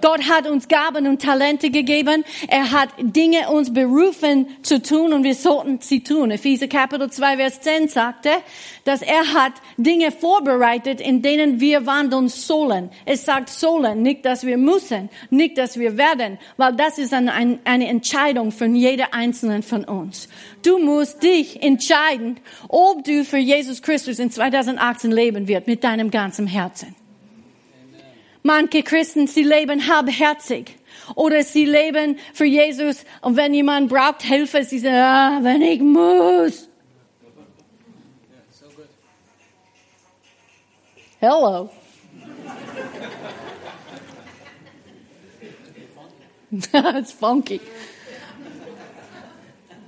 Gott 0.00 0.28
hat 0.28 0.46
uns 0.46 0.68
Gaben 0.68 1.06
und 1.06 1.22
Talente 1.22 1.70
gegeben. 1.70 2.24
Er 2.48 2.70
hat 2.72 2.90
Dinge 2.98 3.50
uns 3.50 3.72
berufen 3.72 4.46
zu 4.62 4.82
tun 4.82 5.12
und 5.12 5.24
wir 5.24 5.34
sollten 5.34 5.80
sie 5.80 6.02
tun. 6.02 6.30
Epheser 6.30 6.68
Kapitel 6.68 7.10
2, 7.10 7.36
Vers 7.36 7.60
10 7.60 7.88
sagte, 7.88 8.30
dass 8.84 9.02
er 9.02 9.32
hat 9.34 9.52
Dinge 9.76 10.12
vorbereitet, 10.12 11.00
in 11.00 11.22
denen 11.22 11.60
wir 11.60 11.86
wandeln 11.86 12.28
sollen. 12.28 12.90
Es 13.04 13.24
sagt 13.24 13.48
sollen, 13.48 14.02
nicht, 14.02 14.24
dass 14.24 14.44
wir 14.44 14.58
müssen, 14.58 15.08
nicht, 15.30 15.58
dass 15.58 15.78
wir 15.78 15.96
werden, 15.96 16.38
weil 16.56 16.74
das 16.74 16.98
ist 16.98 17.12
eine, 17.12 17.58
eine 17.64 17.88
Entscheidung 17.88 18.52
von 18.52 18.74
jeder 18.74 19.14
Einzelnen 19.14 19.62
von 19.62 19.84
uns. 19.84 20.28
Du 20.62 20.78
musst 20.78 21.22
dich 21.22 21.62
entscheiden, 21.62 22.40
ob 22.68 23.04
du 23.04 23.24
für 23.24 23.38
Jesus 23.38 23.82
Christus 23.82 24.18
in 24.18 24.30
2018 24.30 25.10
leben 25.10 25.48
wird 25.48 25.66
mit 25.66 25.84
deinem 25.84 26.10
ganzen 26.10 26.46
Herzen. 26.46 26.94
Manche 28.46 28.82
Christen, 28.82 29.26
sie 29.26 29.42
leben 29.42 29.88
halbherzig. 29.88 30.76
Oder 31.14 31.42
sie 31.42 31.64
leben 31.64 32.18
für 32.34 32.44
Jesus 32.44 33.06
und 33.22 33.38
wenn 33.38 33.54
jemand 33.54 33.88
braucht 33.88 34.20
Hilfe, 34.22 34.64
sie 34.64 34.80
sagen, 34.80 34.96
ah, 34.96 35.38
wenn 35.40 35.62
ich 35.62 35.80
muss. 35.80 36.68
Hello. 41.20 41.70
That's 46.70 47.12
funky. 47.12 47.62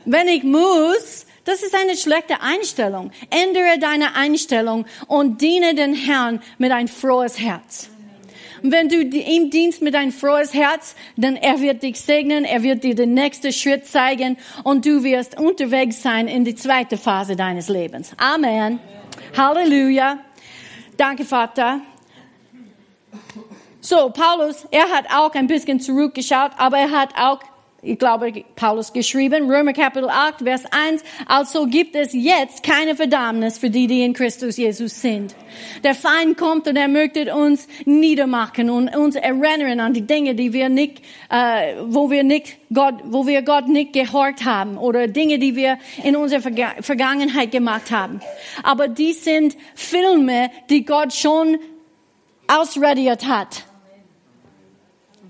Wenn 0.07 0.29
ich 0.29 0.45
muss, 0.45 1.27
das 1.45 1.63
ist 1.63 1.75
eine 1.75 1.95
schlechte 1.95 2.41
Einstellung. 2.41 3.13
Ändere 3.29 3.79
deine 3.79 4.15
Einstellung 4.15 4.87
und 5.09 5.43
diene 5.43 5.75
den 5.75 5.93
Herrn 5.93 6.41
mit 6.57 6.73
ein 6.73 6.89
frohes 6.89 7.39
Herz. 7.39 7.91
Wenn 8.73 8.89
du 8.89 9.01
ihm 9.03 9.51
dienst 9.51 9.83
mit 9.83 9.95
ein 9.95 10.13
frohes 10.13 10.55
Herz, 10.55 10.97
dann 11.17 11.37
er 11.37 11.61
wird 11.61 11.83
dich 11.83 12.01
segnen, 12.01 12.45
er 12.45 12.63
wird 12.63 12.85
dir 12.85 12.95
den 12.95 13.15
nächsten 13.15 13.53
Schritt 13.53 13.87
zeigen 13.87 14.37
und 14.65 14.85
du 14.85 15.03
wirst 15.05 15.39
unterwegs 15.39 16.03
sein 16.03 16.29
in 16.29 16.45
die 16.45 16.55
zweite 16.55 16.97
Phase 16.97 17.37
deines 17.37 17.69
Lebens. 17.69 18.13
Amen. 18.17 18.47
Amen. 18.47 18.81
Halleluja. 19.37 20.19
Danke, 20.97 21.25
Vater. 21.25 21.81
So, 23.81 24.11
Paulus, 24.11 24.67
er 24.71 24.89
hat 24.91 25.07
auch 25.15 25.33
ein 25.35 25.47
bisschen 25.47 25.79
zurückgeschaut, 25.79 26.53
aber 26.57 26.79
er 26.79 26.91
hat 26.91 27.11
auch 27.17 27.41
ich 27.87 27.99
glaube, 27.99 28.45
Paulus 28.57 28.93
geschrieben, 28.93 29.49
Römer 29.49 29.73
Kapitel 29.73 30.09
8, 30.09 30.43
Vers 30.43 30.65
1, 30.71 31.05
also 31.27 31.67
gibt 31.67 31.95
es 31.95 32.13
jetzt 32.13 32.63
keine 32.63 32.97
Verdammnis 32.97 33.59
für 33.59 33.71
die, 33.71 33.87
die 33.87 34.03
in 34.03 34.13
Christus 34.13 34.57
Jesus 34.57 35.01
sind. 35.01 35.35
Der 35.85 35.95
Feind 35.95 36.37
kommt 36.37 36.67
und 36.67 36.77
er 36.77 36.89
möchte 36.89 37.35
uns 37.35 37.69
niedermachen 37.85 38.71
und 38.71 38.95
uns 38.95 39.15
erinnern 39.15 39.81
an 39.81 39.95
die 39.95 40.07
Dinge, 40.07 40.35
die 40.35 40.53
wir 40.53 40.69
nicht, 40.69 41.01
äh, 41.31 41.75
wo 41.85 42.11
wir 42.11 42.25
nicht 42.25 42.59
Gott, 42.75 42.97
wo 43.05 43.27
wir 43.27 43.43
Gott 43.43 43.69
nicht 43.69 43.93
gehorcht 43.93 44.45
haben 44.45 44.77
oder 44.79 45.07
Dinge, 45.07 45.39
die 45.39 45.55
wir 45.55 45.79
in 46.03 46.17
unserer 46.17 46.41
Vergangenheit 46.81 47.53
gemacht 47.53 47.91
haben. 47.93 48.21
Aber 48.65 48.89
die 48.89 49.13
sind 49.13 49.57
Filme, 49.75 50.51
die 50.71 50.85
Gott 50.85 51.13
schon 51.13 51.59
ausradiert 52.49 53.27
hat. 53.27 53.65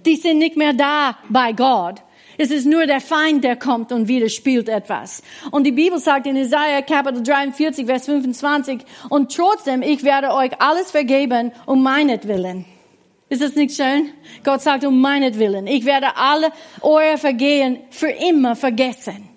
Die 0.06 0.16
sind 0.16 0.38
nicht 0.38 0.56
mehr 0.56 0.72
da 0.72 1.18
bei 1.28 1.52
Gott. 1.52 2.02
Es 2.38 2.50
ist 2.50 2.66
nur 2.66 2.87
der 2.87 3.00
Feind, 3.00 3.45
der 3.45 3.57
kommt 3.57 3.93
und 3.93 4.09
widerspielt 4.09 4.69
etwas. 4.69 5.23
Und 5.50 5.64
die 5.64 5.73
Bibel 5.73 5.99
sagt 5.99 6.26
in 6.26 6.37
Isaiah 6.37 6.83
Kapitel 6.83 7.23
43, 7.23 7.87
Vers 7.87 8.07
25, 8.07 8.81
und 9.09 9.35
trotzdem, 9.35 9.83
ich 9.83 10.02
werde 10.02 10.33
euch 10.35 10.61
alles 10.61 10.90
vergeben 10.90 11.52
um 11.64 11.83
meinetwillen. 11.83 12.66
Ist 13.28 13.43
das 13.43 13.57
nicht 13.57 13.75
schön? 13.75 14.11
Gott 14.45 14.62
sagt 14.62 14.85
um 14.85 15.00
meinetwillen. 15.00 15.66
Ich 15.66 15.85
werde 15.85 16.16
alle 16.16 16.52
eure 16.83 17.19
Vergehen 17.19 17.78
für 17.90 18.11
immer 18.11 18.55
vergessen. 18.55 19.28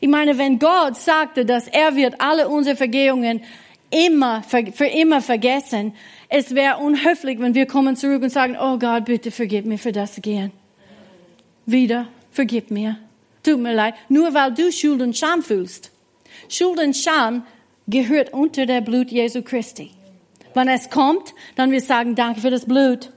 Ich 0.00 0.08
meine, 0.08 0.36
wenn 0.36 0.58
Gott 0.58 0.96
sagte, 0.96 1.44
dass 1.44 1.68
er 1.68 1.94
wird 1.94 2.20
alle 2.20 2.48
unsere 2.48 2.76
Vergehungen 2.76 3.42
immer, 3.90 4.42
für 4.42 4.86
immer 4.86 5.20
vergessen, 5.20 5.94
es 6.28 6.54
wäre 6.54 6.78
unhöflich, 6.78 7.40
wenn 7.40 7.54
wir 7.54 7.66
kommen 7.66 7.96
zurück 7.96 8.22
und 8.22 8.30
sagen, 8.30 8.56
oh 8.60 8.78
Gott, 8.78 9.06
bitte 9.06 9.30
vergib 9.30 9.64
mir 9.64 9.78
für 9.78 9.92
das 9.92 10.20
Gehen 10.22 10.52
wieder, 11.66 12.08
vergib 12.30 12.70
mir. 12.70 12.96
Tut 13.42 13.58
mir 13.58 13.74
leid, 13.74 13.94
nur 14.08 14.34
weil 14.34 14.52
du 14.52 14.70
Schuld 14.70 15.00
und 15.00 15.16
Scham 15.16 15.42
fühlst. 15.42 15.90
Schuld 16.48 16.78
und 16.78 16.96
Scham 16.96 17.46
gehört 17.86 18.32
unter 18.32 18.66
der 18.66 18.80
Blut 18.80 19.10
Jesu 19.10 19.42
Christi. 19.42 19.90
Wenn 20.54 20.68
es 20.68 20.90
kommt, 20.90 21.34
dann 21.56 21.70
wir 21.70 21.80
sagen, 21.80 22.14
danke 22.14 22.40
für 22.40 22.50
das 22.50 22.66
Blut. 22.66 23.10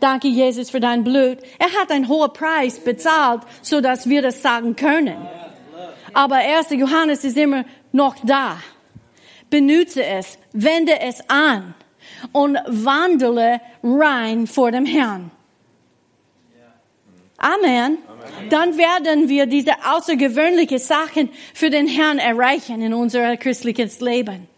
Danke, 0.00 0.28
Jesus, 0.28 0.70
für 0.70 0.80
dein 0.80 1.04
Blut. 1.04 1.38
Er 1.58 1.72
hat 1.80 1.90
einen 1.90 2.08
hohen 2.08 2.32
Preis 2.32 2.78
bezahlt, 2.78 3.42
so 3.62 3.80
dass 3.80 4.08
wir 4.08 4.22
das 4.22 4.42
sagen 4.42 4.76
können. 4.76 5.16
Aber 6.14 6.36
1. 6.36 6.70
Johannes 6.70 7.24
ist 7.24 7.36
immer 7.36 7.64
noch 7.92 8.16
da. 8.24 8.58
benutze 9.50 10.04
es, 10.04 10.38
wende 10.52 11.00
es 11.00 11.22
an 11.28 11.74
und 12.32 12.58
wandle 12.66 13.60
rein 13.82 14.46
vor 14.46 14.70
dem 14.70 14.86
Herrn. 14.86 15.30
Amen. 17.38 17.98
Dann 18.50 18.76
werden 18.76 19.28
wir 19.28 19.46
diese 19.46 19.72
außergewöhnlichen 19.84 20.78
Sachen 20.78 21.30
für 21.54 21.70
den 21.70 21.86
Herrn 21.86 22.18
erreichen 22.18 22.82
in 22.82 22.92
unser 22.92 23.36
christliches 23.36 24.00
Leben. 24.00 24.48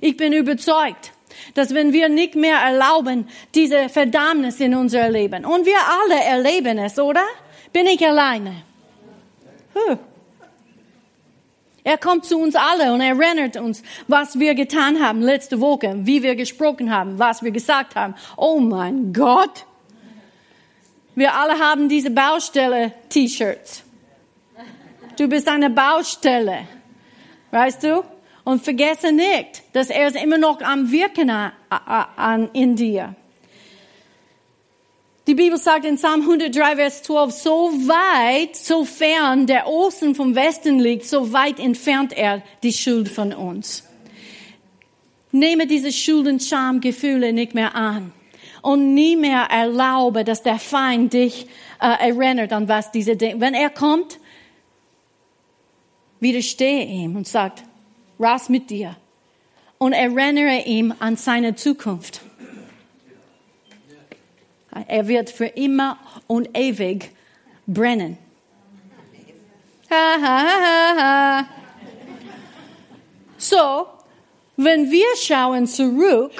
Ich 0.00 0.16
bin 0.16 0.32
überzeugt, 0.34 1.12
dass 1.54 1.74
wenn 1.74 1.92
wir 1.92 2.08
nicht 2.08 2.36
mehr 2.36 2.58
erlauben, 2.58 3.28
diese 3.54 3.88
Verdammnis 3.88 4.60
in 4.60 4.74
unser 4.74 5.08
Leben, 5.08 5.44
und 5.44 5.64
wir 5.64 5.78
alle 6.02 6.22
erleben 6.22 6.78
es, 6.78 6.98
oder? 6.98 7.24
Bin 7.72 7.86
ich 7.86 8.06
alleine? 8.06 8.62
Huh. 9.74 9.96
Er 11.84 11.96
kommt 11.96 12.26
zu 12.26 12.38
uns 12.38 12.54
alle 12.54 12.92
und 12.92 13.00
erinnert 13.00 13.56
uns, 13.56 13.82
was 14.06 14.38
wir 14.38 14.54
getan 14.54 15.02
haben 15.02 15.22
letzte 15.22 15.60
Woche, 15.60 15.94
wie 16.00 16.22
wir 16.22 16.36
gesprochen 16.36 16.94
haben, 16.94 17.18
was 17.18 17.42
wir 17.42 17.50
gesagt 17.50 17.94
haben. 17.94 18.14
Oh 18.36 18.58
mein 18.58 19.14
Gott, 19.14 19.64
wir 21.18 21.34
alle 21.34 21.58
haben 21.58 21.88
diese 21.88 22.10
Baustelle-T-Shirts. 22.10 23.82
Du 25.16 25.26
bist 25.26 25.48
eine 25.48 25.68
Baustelle. 25.68 26.68
Weißt 27.50 27.82
du? 27.82 28.04
Und 28.44 28.62
vergesse 28.62 29.10
nicht, 29.10 29.62
dass 29.72 29.90
er 29.90 30.06
ist 30.06 30.16
immer 30.16 30.38
noch 30.38 30.60
am 30.62 30.92
Wirken 30.92 31.28
an, 31.28 32.50
in 32.52 32.76
dir. 32.76 33.14
Die 35.26 35.34
Bibel 35.34 35.58
sagt 35.58 35.84
in 35.84 35.96
Psalm 35.96 36.22
103, 36.22 36.76
Vers 36.76 37.02
12, 37.02 37.32
so 37.32 37.52
weit, 37.52 38.56
so 38.56 38.84
fern 38.84 39.46
der 39.46 39.66
Osten 39.66 40.14
vom 40.14 40.34
Westen 40.34 40.78
liegt, 40.78 41.04
so 41.04 41.32
weit 41.32 41.58
entfernt 41.58 42.16
er 42.16 42.42
die 42.62 42.72
Schuld 42.72 43.08
von 43.08 43.34
uns. 43.34 43.82
Nehme 45.32 45.66
diese 45.66 45.92
Schuld- 45.92 46.28
und 46.28 46.42
Schamgefühle 46.42 47.32
nicht 47.34 47.54
mehr 47.54 47.74
an 47.74 48.12
und 48.62 48.94
nie 48.94 49.16
mehr 49.16 49.44
erlaube, 49.50 50.24
dass 50.24 50.42
der 50.42 50.58
Feind 50.58 51.12
dich 51.12 51.46
äh, 51.80 52.08
erinnert 52.08 52.52
an 52.52 52.68
was 52.68 52.90
diese 52.90 53.16
Dinge. 53.16 53.40
Wenn 53.40 53.54
er 53.54 53.70
kommt, 53.70 54.18
widerstehe 56.20 56.84
ihm 56.84 57.16
und 57.16 57.26
sagt, 57.26 57.62
raus 58.18 58.48
mit 58.48 58.70
dir 58.70 58.96
und 59.78 59.92
erinnere 59.92 60.62
ihm 60.64 60.92
an 60.98 61.16
seine 61.16 61.54
Zukunft. 61.54 62.20
Er 64.86 65.08
wird 65.08 65.30
für 65.30 65.46
immer 65.46 65.98
und 66.26 66.56
ewig 66.56 67.10
brennen. 67.66 68.18
Ha, 69.90 70.16
ha, 70.22 70.96
ha. 70.96 71.48
So, 73.38 73.86
wenn 74.56 74.90
wir 74.90 75.06
schauen 75.16 75.66
zurück, 75.66 76.32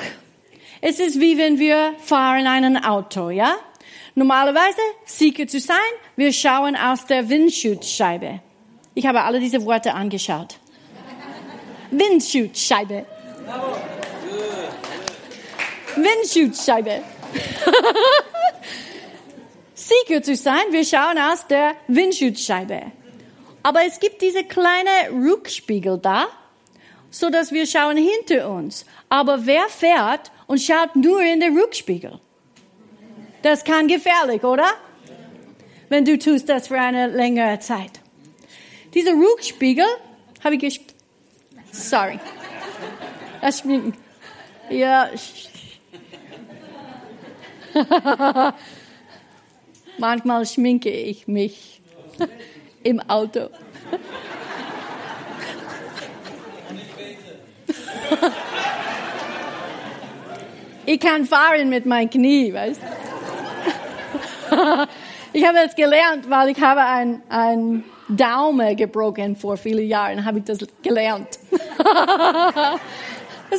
es 0.81 1.01
ist 1.01 1.21
wie 1.21 1.37
wenn 1.39 1.59
wir 1.59 1.95
fahren 1.99 2.47
ein 2.47 2.85
Auto, 2.85 3.31
ja? 3.31 3.57
Normalerweise, 4.15 4.81
sicher 5.05 5.47
zu 5.47 5.61
sein, 5.61 5.77
wir 6.17 6.33
schauen 6.33 6.77
aus 6.77 7.07
der 7.07 7.29
Windschutzscheibe. 7.29 8.41
Ich 8.95 9.07
habe 9.07 9.23
alle 9.23 9.39
diese 9.39 9.65
Worte 9.65 9.95
angeschaut. 9.95 10.59
Windschutzscheibe. 11.91 13.07
Windschutzscheibe. 15.97 17.03
sicher 19.75 20.23
zu 20.23 20.35
sein, 20.35 20.63
wir 20.71 20.85
schauen 20.85 21.19
aus 21.19 21.47
der 21.47 21.75
Windschutzscheibe. 21.87 22.93
Aber 23.63 23.85
es 23.87 24.01
gibt 24.01 24.23
diese 24.23 24.45
kleine 24.45 25.13
Rückspiegel 25.13 25.99
da, 25.99 26.27
so 27.11 27.31
dass 27.31 27.53
wir 27.53 27.67
schauen 27.67 27.97
hinter 27.97 28.51
uns. 28.51 28.85
Aber 29.09 29.47
wer 29.47 29.69
fährt 29.69 30.31
und 30.49 30.61
schaut 30.61 30.97
nur 30.97 31.23
in 31.23 31.39
den 31.39 31.57
Rückspiegel. 31.57 32.19
Das 33.43 33.63
kann 33.63 33.87
gefährlich, 33.87 34.43
oder? 34.43 34.67
Wenn 35.89 36.05
du 36.05 36.19
tust 36.19 36.49
das 36.49 36.67
für 36.69 36.81
eine 36.81 37.07
längere 37.07 37.61
Zeit. 37.61 38.01
Dieser 38.95 39.13
Rückspiegel 39.13 39.87
habe 40.43 40.57
ich 40.57 40.61
gesp 40.61 40.83
Sorry. 41.71 42.19
Das. 43.41 43.63
Ja. 44.71 45.11
Manchmal 49.99 50.47
schminke 50.47 50.91
ich 50.91 51.29
mich 51.29 51.83
im 52.83 53.01
Auto. 53.01 53.51
Ich 60.91 61.01
kann 61.01 61.27
fahren 61.27 61.69
mit 61.69 61.85
meinem 61.85 62.09
Knie, 62.09 62.51
weißt 62.51 62.81
Ich 65.35 65.47
habe 65.47 65.59
das 65.63 65.77
gelernt, 65.77 66.31
weil 66.31 66.49
ich 66.49 66.59
habe 66.63 66.81
ein, 66.81 67.21
ein 67.29 67.85
Daumen 68.09 68.75
gebrochen 68.75 69.37
vor 69.37 69.59
vielen 69.59 69.87
Jahren, 69.87 70.25
habe 70.25 70.39
ich 70.39 70.45
das 70.45 70.61
gelernt. 70.83 71.29
das 71.51 71.61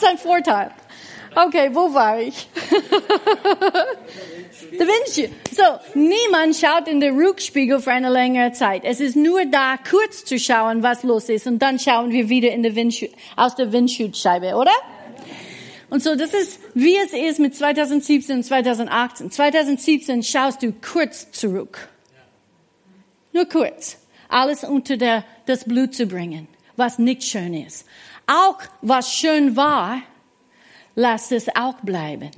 ist 0.01 0.07
ein 0.07 0.17
Vorteil. 0.17 0.71
Okay, 1.35 1.69
wo 1.71 1.93
war 1.93 2.19
ich? 2.19 2.47
Da 4.77 4.85
Windschild. 4.85 5.31
So, 5.51 5.63
niemand 5.93 6.55
schaut 6.55 6.87
in 6.87 6.99
den 6.99 7.15
Rückspiegel 7.15 7.79
für 7.79 7.91
eine 7.91 8.09
längere 8.09 8.53
Zeit. 8.53 8.83
Es 8.85 8.99
ist 8.99 9.15
nur 9.15 9.45
da, 9.45 9.75
kurz 9.77 10.25
zu 10.25 10.39
schauen, 10.39 10.81
was 10.83 11.03
los 11.03 11.29
ist, 11.29 11.47
und 11.47 11.59
dann 11.59 11.79
schauen 11.79 12.11
wir 12.11 12.29
wieder 12.29 12.51
in 12.51 12.63
der 12.63 12.73
aus 13.35 13.55
der 13.55 13.71
Windschutzscheibe, 13.71 14.55
oder? 14.55 14.71
Und 15.89 16.03
so, 16.03 16.15
das 16.15 16.33
ist, 16.33 16.59
wie 16.75 16.95
es 16.97 17.13
ist 17.13 17.39
mit 17.39 17.55
2017 17.55 18.37
und 18.37 18.43
2018. 18.43 19.31
2017 19.31 20.23
schaust 20.23 20.61
du 20.61 20.71
kurz 20.73 21.31
zurück. 21.31 21.89
Nur 23.33 23.45
kurz. 23.45 23.97
Alles 24.27 24.63
unter 24.63 24.97
der, 24.97 25.23
das 25.47 25.65
Blut 25.65 25.95
zu 25.95 26.05
bringen, 26.05 26.47
was 26.75 26.99
nicht 26.99 27.23
schön 27.23 27.53
ist. 27.55 27.87
Auch 28.27 28.59
was 28.81 29.11
schön 29.11 29.55
war, 29.55 30.01
lass 30.93 31.31
es 31.31 31.47
auch 31.55 31.79
bleiben. 31.81 32.29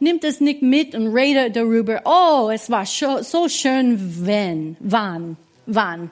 Nimmt 0.00 0.22
es 0.22 0.40
nicht 0.40 0.60
mit 0.60 0.94
und 0.94 1.08
rede 1.08 1.50
darüber, 1.50 2.02
oh, 2.04 2.50
es 2.50 2.70
war 2.70 2.84
so 2.86 3.48
schön, 3.48 4.26
wenn, 4.26 4.76
wann, 4.80 5.36
wann. 5.66 6.10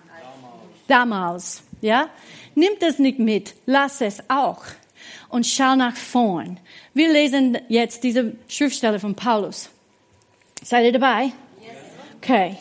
Damals, 0.88 1.62
ja? 1.82 2.08
Nimmt 2.54 2.82
es 2.82 2.98
nicht 2.98 3.18
mit, 3.18 3.54
lass 3.66 4.00
es 4.00 4.22
auch 4.28 4.64
und 5.28 5.46
schau 5.46 5.76
nach 5.76 5.96
vorn. 5.96 6.58
Wir 6.94 7.12
lesen 7.12 7.58
jetzt 7.68 8.04
diese 8.04 8.36
Schriftstelle 8.48 8.98
von 9.00 9.14
Paulus. 9.14 9.70
Seid 10.62 10.84
ihr 10.84 10.92
dabei? 10.92 11.32
Okay. 12.18 12.56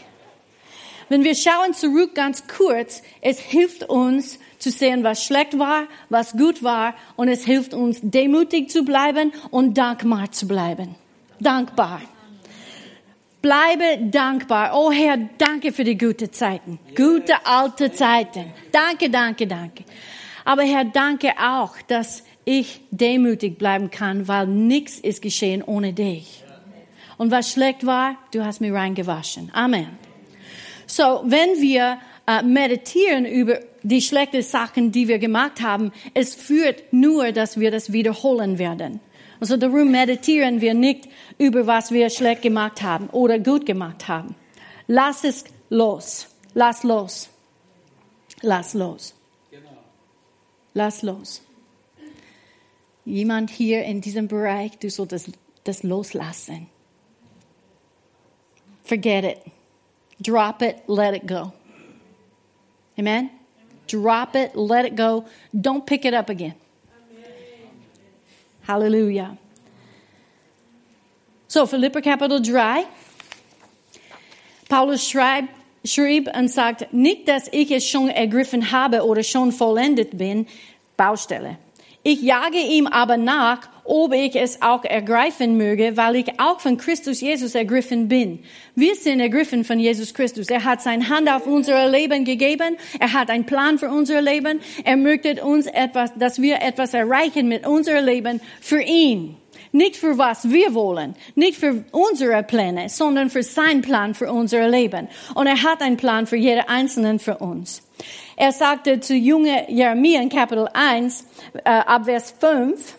Wenn 1.08 1.24
wir 1.24 1.36
schauen 1.36 1.74
zurück 1.74 2.16
ganz 2.16 2.48
kurz, 2.48 3.04
es 3.22 3.40
hilft 3.40 3.84
uns 3.84 4.40
zu 4.58 4.72
sehen, 4.72 5.04
was 5.04 5.24
schlecht 5.24 5.60
war, 5.60 5.84
was 6.10 6.34
gut 6.34 6.64
war 6.64 6.96
und 7.16 7.28
es 7.28 7.46
hilft 7.46 7.74
uns 7.74 8.00
demütig 8.02 8.70
zu 8.70 8.84
bleiben 8.84 9.32
und 9.52 9.78
dankbar 9.78 10.32
zu 10.32 10.48
bleiben. 10.48 10.96
Dankbar. 11.40 12.02
Bleibe 13.42 14.10
dankbar. 14.10 14.72
Oh 14.74 14.92
Herr, 14.92 15.18
danke 15.38 15.72
für 15.72 15.84
die 15.84 15.98
guten 15.98 16.32
Zeiten. 16.34 16.80
Gute 16.96 17.46
alte 17.46 17.92
Zeiten. 17.92 18.52
Danke, 18.72 19.12
danke, 19.12 19.46
danke. 19.46 19.84
Aber 20.44 20.64
Herr, 20.64 20.86
danke 20.86 21.34
auch, 21.40 21.76
dass 21.88 22.24
ich 22.46 22.80
demütig 22.92 23.58
bleiben 23.58 23.90
kann, 23.92 24.28
weil 24.28 24.48
nichts 24.48 25.00
ist 25.00 25.22
geschehen 25.22 25.64
ohne 25.64 25.94
dich. 25.94 26.44
Und 27.18 27.32
was 27.32 27.52
schlecht 27.52 27.86
war, 27.86 28.18
du 28.32 28.46
hast 28.46 28.62
mir 28.62 28.74
reingewaschen. 28.74 29.52
Amen. 29.54 29.88
So, 30.86 31.24
wenn 31.26 31.62
wir 31.62 31.98
äh, 32.28 32.44
meditieren 32.44 33.26
über 33.26 33.60
die 33.84 34.02
schlechten 34.02 34.42
Sachen, 34.42 34.92
die 34.92 35.08
wir 35.08 35.18
gemacht 35.18 35.62
haben, 35.62 35.92
es 36.14 36.36
führt 36.36 36.94
nur, 36.94 37.32
dass 37.32 37.60
wir 37.60 37.72
das 37.72 37.92
wiederholen 37.92 38.60
werden. 38.60 39.00
Also 39.40 39.58
darum 39.58 39.92
meditieren 39.92 40.62
wir 40.62 40.74
nicht 40.74 41.10
über 41.38 41.68
was 41.68 41.92
wir 41.92 42.10
schlecht 42.10 42.42
gemacht 42.42 42.82
haben 42.82 43.10
oder 43.10 43.40
gut 43.40 43.66
gemacht 43.66 44.08
haben. 44.08 44.36
Lass 44.88 45.24
es 45.24 45.46
los. 45.70 46.28
Lass 46.54 46.84
los. 46.84 47.30
Lass 48.42 48.74
los. 48.74 49.14
Lass 50.74 51.02
los 51.02 51.42
jemand 53.06 53.50
hier 53.50 53.84
in 53.84 54.02
diesem 54.02 54.28
Bereich, 54.28 54.78
du 54.80 54.90
solltest 54.90 55.32
das 55.64 55.84
loslassen. 55.84 56.68
Forget 58.84 59.24
it. 59.24 59.42
Drop 60.22 60.62
it, 60.62 60.84
let 60.88 61.16
it 61.16 61.28
go. 61.28 61.54
Amen? 62.98 63.30
Drop 63.88 64.36
it, 64.36 64.56
let 64.56 64.86
it 64.86 64.96
go. 64.96 65.26
Don't 65.54 65.86
pick 65.86 66.06
it 66.06 66.14
up 66.14 66.30
again. 66.30 66.56
Hallelujah. 68.68 69.38
So, 71.48 71.66
Philipper 71.66 72.02
Kapitel 72.02 72.42
3. 72.42 72.86
Paulus 74.68 75.08
schreibt, 75.08 75.50
schrieb 75.84 76.30
und 76.36 76.50
sagt, 76.50 76.92
nicht, 76.92 77.28
dass 77.28 77.48
ich 77.52 77.72
es 77.72 77.88
schon 77.88 78.10
ergriffen 78.10 78.72
habe 78.72 79.06
oder 79.06 79.22
schon 79.24 79.52
vollendet 79.52 80.18
bin, 80.18 80.48
Baustelle. 80.98 81.58
Ich 82.08 82.22
jage 82.22 82.60
ihm 82.60 82.86
aber 82.86 83.18
nach, 83.18 83.62
ob 83.84 84.14
ich 84.14 84.36
es 84.36 84.62
auch 84.62 84.84
ergreifen 84.84 85.58
möge, 85.58 85.98
weil 85.98 86.18
ich 86.18 86.40
auch 86.40 86.60
von 86.60 86.78
Christus 86.78 87.20
Jesus 87.20 87.56
ergriffen 87.56 88.08
bin. 88.08 88.44
Wir 88.76 88.94
sind 88.94 89.20
ergriffen 89.20 89.64
von 89.64 89.80
Jesus 89.80 90.14
Christus. 90.14 90.52
Er 90.52 90.66
hat 90.66 90.84
seine 90.84 91.10
Hand 91.10 91.28
auf 91.28 91.48
unser 91.48 91.90
Leben 91.90 92.24
gegeben. 92.24 92.78
Er 93.00 93.14
hat 93.14 93.32
einen 93.32 93.48
Plan 93.48 93.80
für 93.80 93.90
unser 93.90 94.22
Leben. 94.22 94.60
Er 94.84 94.98
möchte 94.98 95.44
uns 95.44 95.66
etwas, 95.66 96.12
dass 96.16 96.40
wir 96.40 96.62
etwas 96.62 96.94
erreichen 96.94 97.48
mit 97.48 97.66
unserem 97.66 98.06
Leben 98.06 98.40
für 98.62 98.84
ihn. 98.84 99.38
Nicht 99.72 99.98
für 99.98 100.18
was 100.18 100.50
wir 100.50 100.74
wollen, 100.74 101.16
nicht 101.36 101.58
für 101.58 101.84
unsere 101.92 102.44
Pläne, 102.44 102.90
sondern 102.90 103.30
für 103.30 103.44
seinen 103.44 103.82
Plan 103.82 104.14
für 104.14 104.32
unser 104.32 104.68
Leben. 104.68 105.08
Und 105.34 105.48
er 105.48 105.64
hat 105.64 105.82
einen 105.82 105.98
Plan 105.98 106.28
für 106.28 106.38
jede 106.38 106.70
Einzelnen 106.70 107.20
für 107.20 107.38
uns. 107.38 107.82
Er 108.36 108.52
sagte 108.52 109.00
zu 109.00 109.16
junge 109.16 109.72
Jeremia 109.72 110.22
in 110.22 110.30
Kapitel 110.30 110.68
1, 110.74 111.26
äh, 111.64 111.70
ab 111.70 112.06
Vers 112.06 112.34
5, 112.40 112.96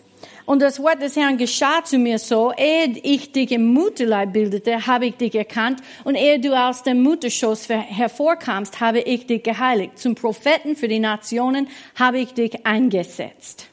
und 0.47 0.61
das 0.61 0.81
Wort 0.81 1.01
des 1.01 1.17
Herrn 1.17 1.37
geschah 1.37 1.83
zu 1.83 1.97
mir 1.97 2.19
so, 2.19 2.53
ehe 2.55 2.97
ich 3.03 3.33
dich 3.33 3.51
im 3.51 3.73
Mutterleib 3.73 4.31
bildete, 4.31 4.87
habe 4.87 5.07
ich 5.07 5.15
dich 5.15 5.35
erkannt, 5.35 5.81
und 6.05 6.15
ehe 6.15 6.39
du 6.39 6.57
aus 6.57 6.83
dem 6.83 7.03
Mutterschoß 7.03 7.67
hervorkamst, 7.67 8.79
habe 8.79 9.01
ich 9.01 9.27
dich 9.27 9.43
geheiligt. 9.43 9.99
Zum 9.99 10.15
Propheten 10.15 10.77
für 10.77 10.87
die 10.87 10.99
Nationen 10.99 11.67
habe 11.95 12.19
ich 12.19 12.33
dich 12.33 12.65
eingesetzt. 12.65 13.67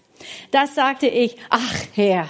Das 0.51 0.75
sagte 0.75 1.07
ich, 1.07 1.37
ach 1.49 1.75
Herr, 1.95 2.29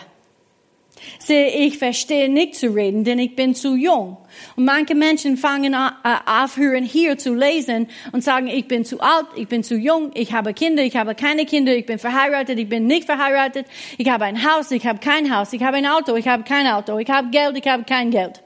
sehe 1.18 1.48
ich 1.48 1.78
verstehe 1.78 2.28
nicht 2.28 2.54
zu 2.54 2.68
reden, 2.68 3.04
denn 3.04 3.18
ich 3.18 3.36
bin 3.36 3.54
zu 3.54 3.74
jung. 3.74 4.16
Und 4.56 4.64
manche 4.64 4.94
Menschen 4.94 5.36
fangen 5.36 5.74
an, 5.74 5.92
aufhören 6.26 6.84
hier 6.84 7.18
zu 7.18 7.34
lesen 7.34 7.88
und 8.12 8.22
sagen, 8.24 8.48
ich 8.48 8.66
bin 8.66 8.84
zu 8.84 9.00
alt, 9.00 9.26
ich 9.36 9.48
bin 9.48 9.62
zu 9.62 9.76
jung, 9.76 10.10
ich 10.14 10.32
habe 10.32 10.54
Kinder, 10.54 10.82
ich 10.82 10.96
habe 10.96 11.14
keine 11.14 11.46
Kinder, 11.46 11.74
ich 11.74 11.86
bin 11.86 11.98
verheiratet, 11.98 12.58
ich 12.58 12.68
bin 12.68 12.86
nicht 12.86 13.04
verheiratet, 13.04 13.66
ich 13.98 14.08
habe 14.08 14.24
ein 14.24 14.44
Haus, 14.44 14.70
ich 14.70 14.86
habe 14.86 14.98
kein 14.98 15.34
Haus, 15.34 15.52
ich 15.52 15.62
habe 15.62 15.76
ein 15.76 15.86
Auto, 15.86 16.16
ich 16.16 16.28
habe 16.28 16.42
kein 16.42 16.66
Auto, 16.66 16.98
ich 16.98 17.10
habe 17.10 17.30
Geld, 17.30 17.56
ich 17.56 17.66
habe 17.66 17.84
kein 17.84 18.10
Geld. 18.10 18.42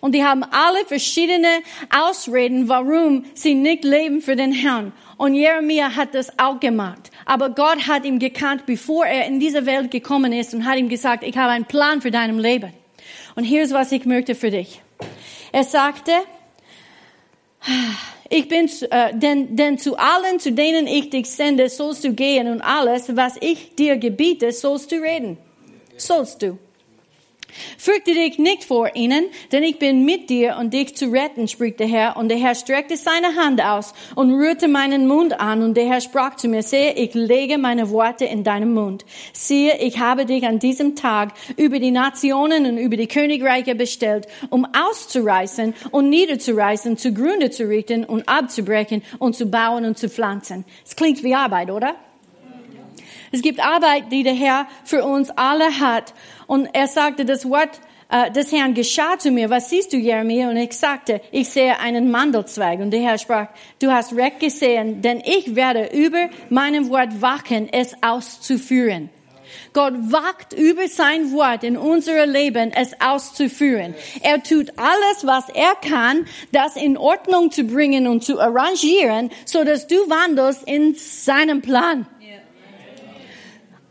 Und 0.00 0.14
die 0.14 0.24
haben 0.24 0.42
alle 0.44 0.84
verschiedene 0.86 1.60
Ausreden, 1.90 2.68
warum 2.68 3.24
sie 3.34 3.54
nicht 3.54 3.84
leben 3.84 4.22
für 4.22 4.34
den 4.34 4.52
Herrn. 4.52 4.92
Und 5.18 5.34
Jeremia 5.34 5.94
hat 5.94 6.14
das 6.14 6.38
auch 6.38 6.58
gemacht. 6.58 7.10
Aber 7.30 7.50
Gott 7.50 7.86
hat 7.86 8.04
ihn 8.04 8.18
gekannt, 8.18 8.66
bevor 8.66 9.06
er 9.06 9.24
in 9.26 9.38
diese 9.38 9.64
Welt 9.64 9.92
gekommen 9.92 10.32
ist 10.32 10.52
und 10.52 10.64
hat 10.64 10.78
ihm 10.78 10.88
gesagt, 10.88 11.22
ich 11.22 11.36
habe 11.36 11.52
einen 11.52 11.64
Plan 11.64 12.00
für 12.00 12.10
dein 12.10 12.36
Leben. 12.36 12.72
Und 13.36 13.44
hier 13.44 13.62
ist, 13.62 13.72
was 13.72 13.92
ich 13.92 14.04
möchte 14.04 14.34
für 14.34 14.50
dich. 14.50 14.82
Er 15.52 15.62
sagte, 15.62 16.10
ich 18.28 18.48
bin, 18.48 18.68
äh, 18.90 19.16
denn, 19.16 19.54
denn 19.54 19.78
zu 19.78 19.96
allen, 19.96 20.40
zu 20.40 20.50
denen 20.50 20.88
ich 20.88 21.10
dich 21.10 21.30
sende, 21.30 21.68
sollst 21.68 22.02
du 22.02 22.14
gehen 22.14 22.48
und 22.48 22.62
alles, 22.62 23.14
was 23.14 23.36
ich 23.40 23.76
dir 23.76 23.96
gebiete, 23.96 24.50
sollst 24.50 24.90
du 24.90 24.96
reden. 24.96 25.38
Sollst 25.96 26.42
du. 26.42 26.58
Fürchte 27.78 28.12
dich 28.12 28.38
nicht 28.38 28.64
vor 28.64 28.94
ihnen, 28.94 29.24
denn 29.52 29.62
ich 29.62 29.78
bin 29.78 30.04
mit 30.04 30.30
dir, 30.30 30.56
um 30.60 30.70
dich 30.70 30.96
zu 30.96 31.06
retten, 31.10 31.48
spricht 31.48 31.80
der 31.80 31.86
Herr. 31.86 32.16
Und 32.16 32.28
der 32.28 32.38
Herr 32.38 32.54
streckte 32.54 32.96
seine 32.96 33.36
Hand 33.36 33.62
aus 33.62 33.94
und 34.14 34.32
rührte 34.32 34.68
meinen 34.68 35.06
Mund 35.06 35.40
an. 35.40 35.62
Und 35.62 35.76
der 35.76 35.86
Herr 35.86 36.00
sprach 36.00 36.36
zu 36.36 36.48
mir, 36.48 36.62
sehe, 36.62 36.94
ich 36.94 37.14
lege 37.14 37.58
meine 37.58 37.90
Worte 37.90 38.24
in 38.24 38.44
deinem 38.44 38.74
Mund. 38.74 39.04
Siehe, 39.32 39.78
ich 39.78 39.98
habe 39.98 40.26
dich 40.26 40.44
an 40.46 40.58
diesem 40.58 40.96
Tag 40.96 41.32
über 41.56 41.78
die 41.78 41.90
Nationen 41.90 42.66
und 42.66 42.78
über 42.78 42.96
die 42.96 43.08
Königreiche 43.08 43.74
bestellt, 43.74 44.26
um 44.50 44.66
auszureißen 44.66 45.74
und 45.90 46.08
niederzureißen, 46.08 46.96
zugrunde 46.96 47.50
zu 47.50 47.68
richten 47.68 48.04
und 48.04 48.28
abzubrechen 48.28 49.02
und 49.18 49.34
zu 49.36 49.46
bauen 49.46 49.84
und 49.84 49.98
zu 49.98 50.08
pflanzen. 50.08 50.64
Es 50.84 50.96
klingt 50.96 51.22
wie 51.22 51.34
Arbeit, 51.34 51.70
oder? 51.70 51.94
Es 53.32 53.42
gibt 53.42 53.60
Arbeit, 53.60 54.10
die 54.10 54.24
der 54.24 54.34
Herr 54.34 54.66
für 54.84 55.04
uns 55.04 55.30
alle 55.30 55.78
hat. 55.78 56.14
Und 56.50 56.68
er 56.72 56.88
sagte, 56.88 57.24
das 57.24 57.48
Wort 57.48 57.80
äh, 58.10 58.28
des 58.32 58.50
Herrn 58.50 58.74
geschah 58.74 59.16
zu 59.16 59.30
mir. 59.30 59.50
Was 59.50 59.70
siehst 59.70 59.92
du, 59.92 59.96
Jeremia? 59.96 60.50
Und 60.50 60.56
ich 60.56 60.72
sagte, 60.72 61.20
ich 61.30 61.48
sehe 61.48 61.78
einen 61.78 62.10
Mandelzweig. 62.10 62.80
Und 62.80 62.90
der 62.90 63.02
Herr 63.02 63.18
sprach, 63.18 63.46
du 63.78 63.92
hast 63.92 64.16
recht 64.16 64.40
gesehen, 64.40 65.00
denn 65.00 65.22
ich 65.24 65.54
werde 65.54 65.90
über 65.92 66.28
meinem 66.48 66.90
Wort 66.90 67.22
wachen, 67.22 67.68
es 67.72 67.94
auszuführen. 68.02 69.10
Gott 69.74 69.94
wacht 70.10 70.52
über 70.52 70.88
sein 70.88 71.30
Wort 71.30 71.62
in 71.62 71.76
unser 71.76 72.26
Leben, 72.26 72.72
es 72.72 73.00
auszuführen. 73.00 73.94
Er 74.20 74.42
tut 74.42 74.70
alles, 74.76 75.24
was 75.24 75.48
er 75.50 75.76
kann, 75.76 76.26
das 76.50 76.74
in 76.74 76.96
Ordnung 76.96 77.52
zu 77.52 77.62
bringen 77.62 78.08
und 78.08 78.24
zu 78.24 78.40
arrangieren, 78.40 79.30
so 79.44 79.62
dass 79.62 79.86
du 79.86 79.94
wandelst 79.94 80.64
in 80.66 80.96
seinem 80.96 81.62
Plan. 81.62 82.08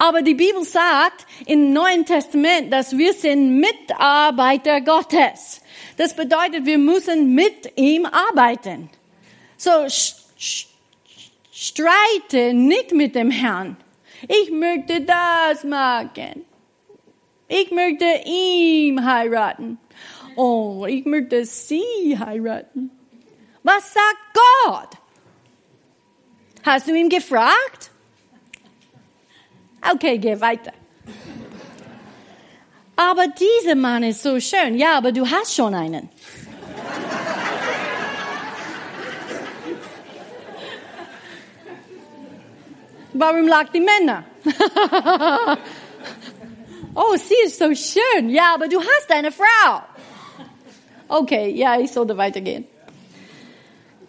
Aber 0.01 0.21
die 0.21 0.33
Bibel 0.33 0.63
sagt 0.63 1.27
im 1.45 1.73
Neuen 1.73 2.05
Testament, 2.05 2.71
dass 2.71 2.97
wir 2.97 3.13
sind 3.13 3.59
Mitarbeiter 3.59 4.79
Gottes. 4.79 5.61
Das 5.97 6.15
bedeutet, 6.15 6.65
wir 6.65 6.77
müssen 6.77 7.35
mit 7.35 7.73
ihm 7.75 8.05
arbeiten. 8.05 8.89
So, 9.57 9.87
streite 11.51 12.53
nicht 12.53 12.93
mit 12.93 13.13
dem 13.13 13.29
Herrn. 13.29 13.75
Ich 14.27 14.49
möchte 14.51 15.01
das 15.01 15.65
machen. 15.65 16.45
Ich 17.49 17.69
möchte 17.71 18.05
ihn 18.25 19.05
heiraten. 19.05 19.79
Oh, 20.37 20.85
ich 20.87 21.03
möchte 21.03 21.45
sie 21.45 22.17
heiraten. 22.17 22.91
Was 23.63 23.93
sagt 23.93 24.39
Gott? 24.65 24.89
Hast 26.63 26.87
du 26.87 26.95
ihn 26.95 27.09
gefragt? 27.09 27.91
Okay, 29.93 30.17
geh 30.17 30.39
weiter. 30.39 30.71
Aber 32.95 33.27
dieser 33.27 33.75
Mann 33.75 34.03
ist 34.03 34.21
so 34.21 34.39
schön. 34.39 34.77
Ja, 34.77 34.97
aber 34.97 35.11
du 35.11 35.25
hast 35.25 35.55
schon 35.55 35.73
einen. 35.73 36.09
Warum 43.13 43.47
lag 43.47 43.69
die 43.69 43.79
Männer? 43.79 44.23
oh, 46.95 47.15
sie 47.15 47.35
ist 47.45 47.57
so 47.59 47.73
schön. 47.73 48.29
Ja, 48.29 48.53
aber 48.53 48.67
du 48.67 48.79
hast 48.79 49.11
eine 49.11 49.31
Frau. 49.31 49.81
Okay, 51.07 51.51
ja, 51.51 51.79
ich 51.79 51.91
sollte 51.91 52.15
weitergehen 52.17 52.67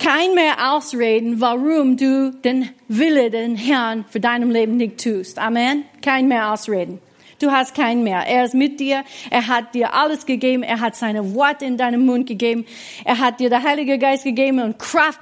kein 0.01 0.35
mehr 0.35 0.73
ausreden, 0.73 1.41
warum 1.41 1.97
du 1.97 2.33
den 2.33 2.71
Wille 2.89 3.31
den 3.31 3.55
Herrn 3.55 4.05
für 4.09 4.19
deinem 4.19 4.51
Leben 4.51 4.77
nicht 4.77 5.03
tust. 5.03 5.39
Amen. 5.39 5.85
Kein 6.03 6.27
mehr 6.27 6.53
ausreden. 6.53 6.99
Du 7.39 7.51
hast 7.51 7.75
keinen 7.75 8.03
mehr. 8.03 8.27
Er 8.27 8.45
ist 8.45 8.55
mit 8.55 8.81
dir. 8.81 9.05
Er 9.31 9.47
hat 9.47 9.75
dir 9.75 9.95
alles 9.95 10.27
gegeben. 10.27 10.63
Er 10.63 10.81
hat 10.81 10.97
seine 10.97 11.35
Worte 11.35 11.65
in 11.65 11.77
deinem 11.77 12.05
Mund 12.05 12.27
gegeben. 12.27 12.67
Er 13.05 13.19
hat 13.19 13.41
dir 13.41 13.49
der 13.49 13.63
Heilige 13.63 13.99
Geist 13.99 14.25
gegeben 14.25 14.61
und 14.61 14.79
Kraft 14.79 15.21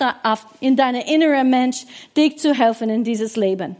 in 0.60 0.76
deine 0.76 1.12
innere 1.12 1.44
Mensch, 1.44 1.84
dich 2.16 2.38
zu 2.38 2.54
helfen 2.54 2.88
in 2.88 3.04
dieses 3.04 3.36
Leben. 3.36 3.76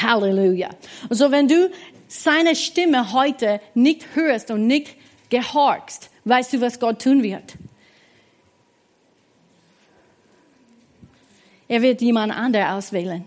Halleluja. 0.00 0.68
Und 1.08 1.16
so, 1.16 1.30
wenn 1.30 1.48
du 1.48 1.70
seine 2.06 2.54
Stimme 2.54 3.12
heute 3.12 3.60
nicht 3.74 4.14
hörst 4.14 4.50
und 4.50 4.66
nicht 4.66 4.94
gehorchst, 5.30 6.10
weißt 6.24 6.52
du, 6.52 6.60
was 6.60 6.78
Gott 6.78 7.02
tun 7.02 7.22
wird. 7.22 7.54
Er 11.68 11.82
wird 11.82 12.00
jemand 12.00 12.34
anderen 12.34 12.68
auswählen. 12.68 13.24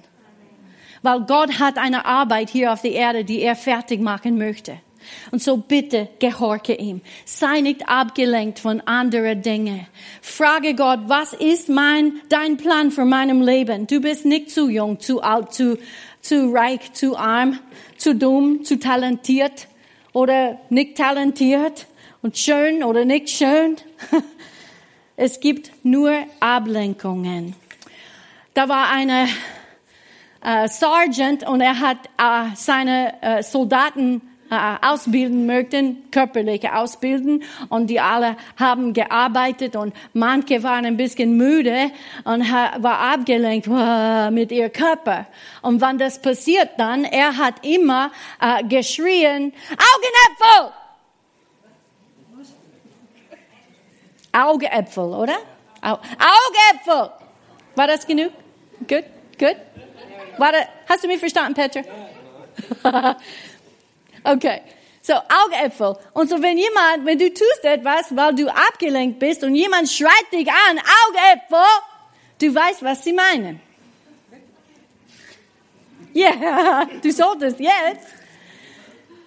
Weil 1.04 1.22
Gott 1.22 1.60
hat 1.60 1.78
eine 1.78 2.06
Arbeit 2.06 2.50
hier 2.50 2.74
auf 2.74 2.82
der 2.82 2.94
Erde, 2.94 3.24
die 3.24 3.42
er 3.42 3.56
fertig 3.56 4.02
machen 4.02 4.38
möchte. 4.38 4.78
Und 5.32 5.42
so 5.42 5.58
bitte 5.58 6.10
gehorche 6.20 6.74
ihm. 6.74 7.02
Sei 7.26 7.62
nicht 7.62 7.88
abgelenkt 7.90 8.60
von 8.60 8.82
anderen 8.82 9.42
Dingen. 9.42 9.88
Frage 10.22 10.76
Gott, 10.76 11.00
was 11.08 11.34
ist 11.34 11.70
mein, 11.70 12.22
dein 12.30 12.58
Plan 12.58 12.92
für 12.92 13.06
meinem 13.06 13.42
Leben? 13.42 13.88
Du 13.88 14.00
bist 14.00 14.26
nicht 14.26 14.52
zu 14.52 14.70
jung, 14.70 15.00
zu 15.00 15.22
alt, 15.22 15.54
zu, 15.54 15.80
zu 16.22 16.52
reich, 16.52 16.94
zu 16.94 17.18
arm, 17.18 17.60
zu 17.98 18.16
dumm, 18.16 18.64
zu 18.64 18.78
talentiert 18.78 19.68
oder 20.14 20.60
nicht 20.70 20.98
talentiert 20.98 21.88
und 22.22 22.38
schön 22.38 22.84
oder 22.84 23.06
nicht 23.06 23.30
schön. 23.30 23.78
Es 25.18 25.40
gibt 25.40 25.72
nur 25.84 26.12
Ablenkungen. 26.40 27.54
Da 28.54 28.68
war 28.68 28.90
eine 28.90 29.28
äh, 30.44 30.68
Sergeant 30.68 31.48
und 31.48 31.62
er 31.62 31.80
hat 31.80 31.98
äh, 32.18 32.54
seine 32.56 33.14
äh, 33.22 33.44
Soldaten 33.44 34.22
äh, 34.50 34.76
ausbilden 34.82 35.46
möchten, 35.46 36.12
körperliche 36.12 36.76
ausbilden 36.76 37.44
und 37.70 37.88
die 37.88 38.02
alle 38.02 38.36
haben 38.60 38.92
gearbeitet 38.92 39.78
und 39.78 39.96
manche 40.12 40.64
waren 40.64 40.86
ein 40.86 40.98
bisschen 40.98 41.38
müde 41.38 41.92
und 42.26 42.52
war 42.52 43.00
abgelenkt 43.14 43.68
mit 44.32 44.52
ihr 44.52 44.70
Körper. 44.70 45.28
Und 45.62 45.80
wann 45.80 45.98
das 45.98 46.22
passiert 46.22 46.72
dann, 46.78 47.06
er 47.06 47.38
hat 47.38 47.66
immer 47.66 48.12
äh, 48.42 48.64
geschrien, 48.66 49.54
Augenäpfel! 49.72 50.74
Augäpfel, 54.34 55.14
oder? 55.14 55.36
Au! 55.82 55.98
War 57.76 57.88
das 57.88 58.06
genug? 58.06 58.32
Gut, 58.88 59.04
gut. 59.38 59.56
Warte, 60.38 60.68
hast 60.88 61.04
du 61.04 61.08
mich 61.08 61.20
verstanden, 61.20 61.54
Petra? 61.54 61.82
okay. 64.24 64.62
So, 65.02 65.14
Augäpfel. 65.14 65.98
Und 66.14 66.30
so, 66.30 66.42
wenn 66.42 66.58
jemand, 66.58 67.06
wenn 67.06 67.18
du 67.18 67.30
tust 67.30 67.64
etwas, 67.64 68.16
weil 68.16 68.36
du 68.36 68.48
abgelenkt 68.48 69.20
bist 69.20 69.44
und 69.44 69.56
jemand 69.56 69.90
schreit 69.90 70.32
dich 70.32 70.48
an, 70.48 70.80
Augäpfel, 70.80 71.66
du 72.40 72.54
weißt, 72.54 72.84
was 72.84 73.04
sie 73.04 73.14
meinen. 73.14 73.60
Ja, 76.14 76.30
yeah, 76.30 76.88
du 77.02 77.12
solltest 77.12 77.60
jetzt. 77.60 78.08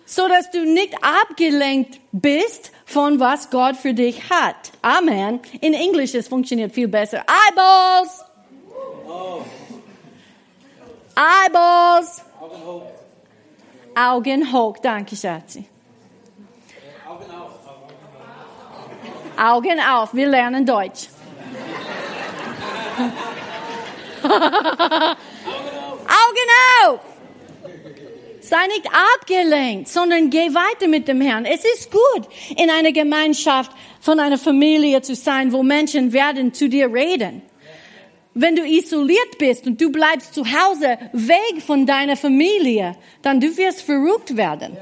So, 0.07 0.29
dass 0.29 0.51
du 0.51 0.65
nicht 0.65 0.95
abgelenkt 1.03 2.01
bist 2.13 2.73
von 2.85 3.19
was 3.19 3.51
Gott 3.51 3.77
für 3.77 3.95
dich 3.95 4.31
hat. 4.31 4.73
Amen. 4.83 5.41
In 5.61 5.75
Englisch, 5.75 6.15
es 6.15 6.29
funktioniert 6.29 6.73
viel 6.73 6.89
besser. 6.89 7.25
Eyeballs! 7.27 8.24
Eyeballs! 11.17 12.23
Augen 13.95 14.53
hoch. 14.53 14.77
Danke, 14.83 15.15
Schatzi. 15.15 15.69
Augen 17.09 17.31
auf. 17.31 17.53
Augen 19.39 19.81
auf. 19.81 20.15
Wir 20.15 20.29
lernen 20.29 20.67
Deutsch. 20.67 21.09
Augen 24.25 24.41
auf. 26.85 27.01
Sei 28.41 28.67
nicht 28.67 28.89
abgelenkt, 29.17 29.89
sondern 29.89 30.29
geh 30.29 30.53
weiter 30.55 30.89
mit 30.89 31.09
dem 31.09 31.21
Herrn. 31.21 31.45
Es 31.47 31.65
ist 31.65 31.91
gut, 31.91 32.29
in 32.57 32.69
einer 32.69 32.93
Gemeinschaft 32.93 33.73
von 34.01 34.21
einer 34.21 34.39
Familie 34.39 35.01
zu 35.01 35.15
sein, 35.15 35.53
wo 35.53 35.63
Menschen 35.63 36.13
werden 36.13 36.53
zu 36.53 36.69
dir 36.69 36.93
reden. 36.93 37.43
Wenn 38.35 38.57
du 38.57 38.67
isoliert 38.67 39.39
bist 39.39 39.67
und 39.67 39.81
du 39.81 39.91
bleibst 39.91 40.35
zu 40.35 40.45
Hause 40.45 40.99
weg 41.13 41.63
von 41.65 41.87
deiner 41.87 42.17
Familie, 42.17 42.97
dann 43.23 43.41
du 43.41 43.57
wirst 43.57 43.83
verrückt 43.83 44.37
werden. 44.37 44.77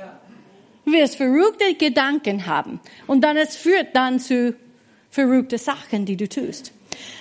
Du 0.84 0.92
wirst 0.92 1.16
verrückte 1.16 1.74
Gedanken 1.74 2.46
haben. 2.46 2.80
Und 3.06 3.22
dann 3.22 3.36
es 3.36 3.56
führt 3.56 3.94
dann 3.94 4.18
zu 4.18 4.56
verrückte 5.10 5.58
Sachen, 5.58 6.06
die 6.06 6.16
du 6.16 6.28
tust. 6.28 6.72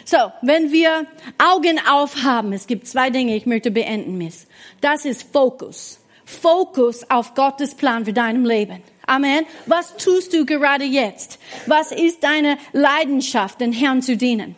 So, 0.05 0.17
wenn 0.41 0.71
wir 0.71 1.05
Augen 1.37 1.79
aufhaben, 1.89 2.53
es 2.53 2.65
gibt 2.65 2.87
zwei 2.87 3.09
Dinge, 3.09 3.35
ich 3.35 3.45
möchte 3.45 3.71
beenden, 3.71 4.17
Miss. 4.17 4.47
Das 4.79 5.05
ist 5.05 5.31
Fokus. 5.31 5.99
Fokus 6.25 7.09
auf 7.09 7.33
Gottes 7.35 7.75
Plan 7.75 8.05
für 8.05 8.13
deinem 8.13 8.45
Leben. 8.45 8.81
Amen. 9.05 9.45
Was 9.65 9.97
tust 9.97 10.33
du 10.33 10.45
gerade 10.45 10.85
jetzt? 10.85 11.39
Was 11.67 11.91
ist 11.91 12.23
deine 12.23 12.57
Leidenschaft, 12.71 13.59
den 13.59 13.73
Herrn 13.73 14.01
zu 14.01 14.15
dienen? 14.15 14.55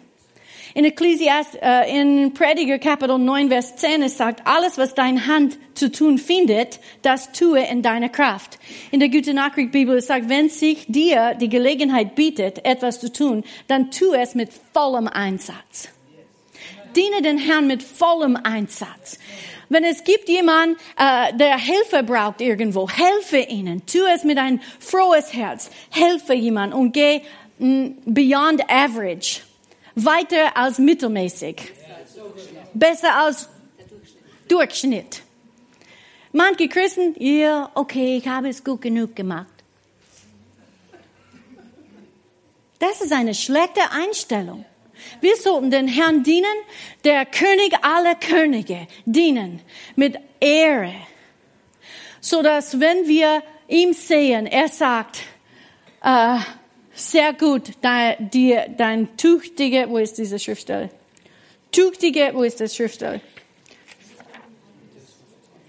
In 0.75 0.85
Ecclesiast, 0.85 1.59
äh, 1.61 2.01
in 2.01 2.33
Prediger 2.33 2.79
Kapitel 2.79 3.19
9, 3.19 3.49
Vers 3.49 3.75
10, 3.75 4.01
es 4.01 4.17
sagt, 4.17 4.47
alles, 4.47 4.79
was 4.79 4.95
deine 4.95 5.27
Hand 5.27 5.59
zu 5.75 5.91
tun 5.91 6.17
findet, 6.17 6.79
das 7.03 7.31
tue 7.31 7.59
in 7.59 7.83
deiner 7.83 8.09
Kraft. 8.09 8.57
In 8.89 8.99
der 8.99 9.09
Gute 9.09 9.35
Nachricht 9.35 9.71
Bibel, 9.71 9.97
es 9.97 10.07
sagt, 10.07 10.29
wenn 10.29 10.49
sich 10.49 10.87
dir 10.87 11.35
die 11.35 11.49
Gelegenheit 11.49 12.15
bietet, 12.15 12.65
etwas 12.65 12.99
zu 12.99 13.13
tun, 13.13 13.43
dann 13.67 13.91
tu 13.91 14.13
es 14.13 14.33
mit 14.33 14.49
vollem 14.73 15.07
Einsatz. 15.07 15.89
Diene 16.95 17.21
den 17.21 17.37
Herrn 17.37 17.67
mit 17.67 17.83
vollem 17.83 18.35
Einsatz. 18.35 19.19
Wenn 19.69 19.83
es 19.83 20.03
gibt 20.03 20.27
jemand, 20.27 20.77
äh, 20.97 21.33
der 21.35 21.59
Hilfe 21.59 22.01
braucht 22.01 22.41
irgendwo, 22.41 22.89
helfe 22.89 23.37
ihnen. 23.37 23.85
Tu 23.85 23.99
es 24.05 24.23
mit 24.23 24.39
ein 24.39 24.59
frohes 24.79 25.33
Herz. 25.33 25.69
Helfe 25.91 26.33
jemand 26.33 26.73
und 26.73 26.93
geh 26.93 27.21
mm, 27.59 27.89
beyond 28.05 28.67
average 28.69 29.41
weiter 29.95 30.55
als 30.55 30.77
mittelmäßig. 30.79 31.73
Besser 32.73 33.15
als 33.15 33.49
Durchschnitt. 34.47 35.21
Manche 36.31 36.67
Christen, 36.67 37.15
ja, 37.19 37.69
okay, 37.75 38.17
ich 38.17 38.27
habe 38.27 38.49
es 38.49 38.63
gut 38.63 38.81
genug 38.81 39.15
gemacht. 39.15 39.47
Das 42.79 43.01
ist 43.01 43.13
eine 43.13 43.33
schlechte 43.33 43.81
Einstellung. 43.91 44.65
Wir 45.21 45.35
sollten 45.37 45.71
den 45.71 45.87
Herrn 45.87 46.23
dienen, 46.23 46.55
der 47.03 47.25
König 47.25 47.73
aller 47.81 48.15
Könige 48.15 48.87
dienen, 49.05 49.61
mit 49.95 50.17
Ehre. 50.39 50.93
So 52.19 52.41
dass 52.41 52.79
wenn 52.79 53.07
wir 53.07 53.43
ihm 53.67 53.93
sehen, 53.93 54.47
er 54.47 54.67
sagt, 54.67 55.19
äh, 56.03 56.39
sehr 56.93 57.33
gut, 57.33 57.71
dein, 57.81 58.29
die, 58.31 58.57
dein 58.77 59.17
tüchtige, 59.17 59.89
wo 59.89 59.97
ist 59.97 60.17
diese 60.17 60.39
Schriftstelle? 60.39 60.89
Tüchtige, 61.71 62.31
wo 62.33 62.43
ist 62.43 62.61
das 62.61 62.75
Schriftstelle? 62.75 63.21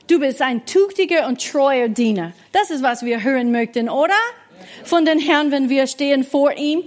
Du 0.06 0.20
bist 0.20 0.42
ein 0.42 0.66
tüchtiger 0.66 1.26
und 1.26 1.42
treuer 1.42 1.88
Diener. 1.88 2.32
Das 2.52 2.70
ist, 2.70 2.82
was 2.82 3.04
wir 3.04 3.22
hören 3.22 3.50
möchten, 3.52 3.88
oder? 3.88 4.12
Von 4.84 5.06
den 5.06 5.18
Herrn, 5.18 5.50
wenn 5.50 5.70
wir 5.70 5.86
stehen 5.86 6.24
vor 6.24 6.52
ihm. 6.52 6.82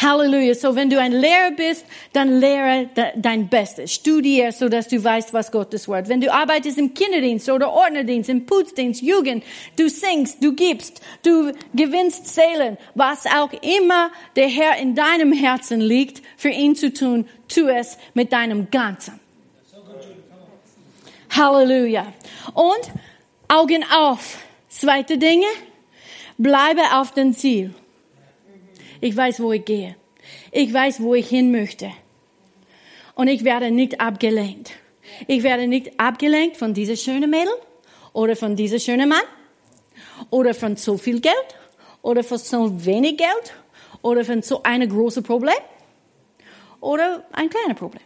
Halleluja. 0.00 0.54
So, 0.54 0.74
wenn 0.74 0.90
du 0.90 1.00
ein 1.00 1.12
Lehrer 1.12 1.52
bist, 1.56 1.84
dann 2.12 2.40
lehre 2.40 2.88
dein 3.16 3.48
Bestes. 3.48 3.92
Studiere, 3.92 4.52
so 4.52 4.68
dass 4.68 4.88
du 4.88 5.02
weißt, 5.02 5.32
was 5.32 5.52
Gottes 5.52 5.88
Wort. 5.88 6.08
Wenn 6.08 6.20
du 6.20 6.32
arbeitest 6.32 6.78
im 6.78 6.94
Kinderdienst 6.94 7.48
oder 7.48 7.72
Ordnerdienst, 7.72 8.30
im 8.30 8.46
Putzdienst, 8.46 9.02
Jugend, 9.02 9.44
du 9.76 9.88
singst, 9.88 10.42
du 10.42 10.54
gibst, 10.54 11.00
du 11.22 11.52
gewinnst 11.74 12.34
Seelen, 12.34 12.78
was 12.94 13.26
auch 13.26 13.52
immer 13.62 14.10
der 14.36 14.48
Herr 14.48 14.76
in 14.78 14.94
deinem 14.94 15.32
Herzen 15.32 15.80
liegt, 15.80 16.22
für 16.36 16.50
ihn 16.50 16.74
zu 16.76 16.92
tun, 16.92 17.26
tu 17.48 17.68
es 17.68 17.98
mit 18.14 18.32
deinem 18.32 18.70
Ganzen. 18.70 19.20
Halleluja. 21.30 22.12
Und 22.54 22.92
Augen 23.48 23.84
auf. 23.92 24.38
Zweite 24.68 25.18
Dinge. 25.18 25.46
Bleibe 26.38 26.82
auf 26.94 27.12
dem 27.12 27.32
Ziel. 27.32 27.74
Ich 29.04 29.14
weiß, 29.14 29.40
wo 29.40 29.52
ich 29.52 29.66
gehe. 29.66 29.96
Ich 30.50 30.72
weiß, 30.72 31.02
wo 31.02 31.14
ich 31.14 31.28
hin 31.28 31.52
möchte. 31.52 31.92
Und 33.14 33.28
ich 33.28 33.44
werde 33.44 33.70
nicht 33.70 34.00
abgelenkt. 34.00 34.70
Ich 35.26 35.42
werde 35.42 35.66
nicht 35.66 36.00
abgelenkt 36.00 36.56
von 36.56 36.72
dieser 36.72 36.96
schönen 36.96 37.28
Mädel 37.28 37.52
oder 38.14 38.34
von 38.34 38.56
dieser 38.56 38.78
schönen 38.78 39.10
Mann 39.10 39.26
oder 40.30 40.54
von 40.54 40.76
so 40.76 40.96
viel 40.96 41.20
Geld 41.20 41.34
oder 42.00 42.24
von 42.24 42.38
so 42.38 42.86
wenig 42.86 43.18
Geld 43.18 43.52
oder 44.00 44.24
von 44.24 44.40
so 44.40 44.62
einem 44.62 44.88
großen 44.88 45.22
Problem 45.22 45.62
oder 46.80 47.26
ein 47.32 47.50
kleines 47.50 47.76
Problem. 47.76 48.02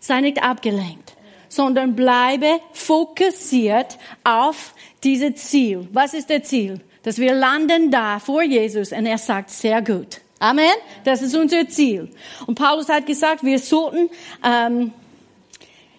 Sei 0.00 0.20
nicht 0.20 0.42
abgelenkt, 0.42 1.16
sondern 1.48 1.94
bleibe 1.94 2.58
fokussiert 2.72 3.98
auf 4.24 4.74
dieses 5.04 5.36
Ziel. 5.36 5.86
Was 5.92 6.12
ist 6.12 6.28
der 6.28 6.42
Ziel? 6.42 6.80
Dass 7.06 7.18
wir 7.18 7.34
landen 7.34 7.92
da 7.92 8.18
vor 8.18 8.42
Jesus 8.42 8.90
und 8.90 9.06
er 9.06 9.16
sagt, 9.16 9.50
sehr 9.50 9.80
gut. 9.80 10.20
Amen. 10.40 10.74
Das 11.04 11.22
ist 11.22 11.36
unser 11.36 11.68
Ziel. 11.68 12.10
Und 12.48 12.58
Paulus 12.58 12.88
hat 12.88 13.06
gesagt, 13.06 13.44
wir 13.44 13.60
sollten 13.60 14.10
ähm, 14.44 14.92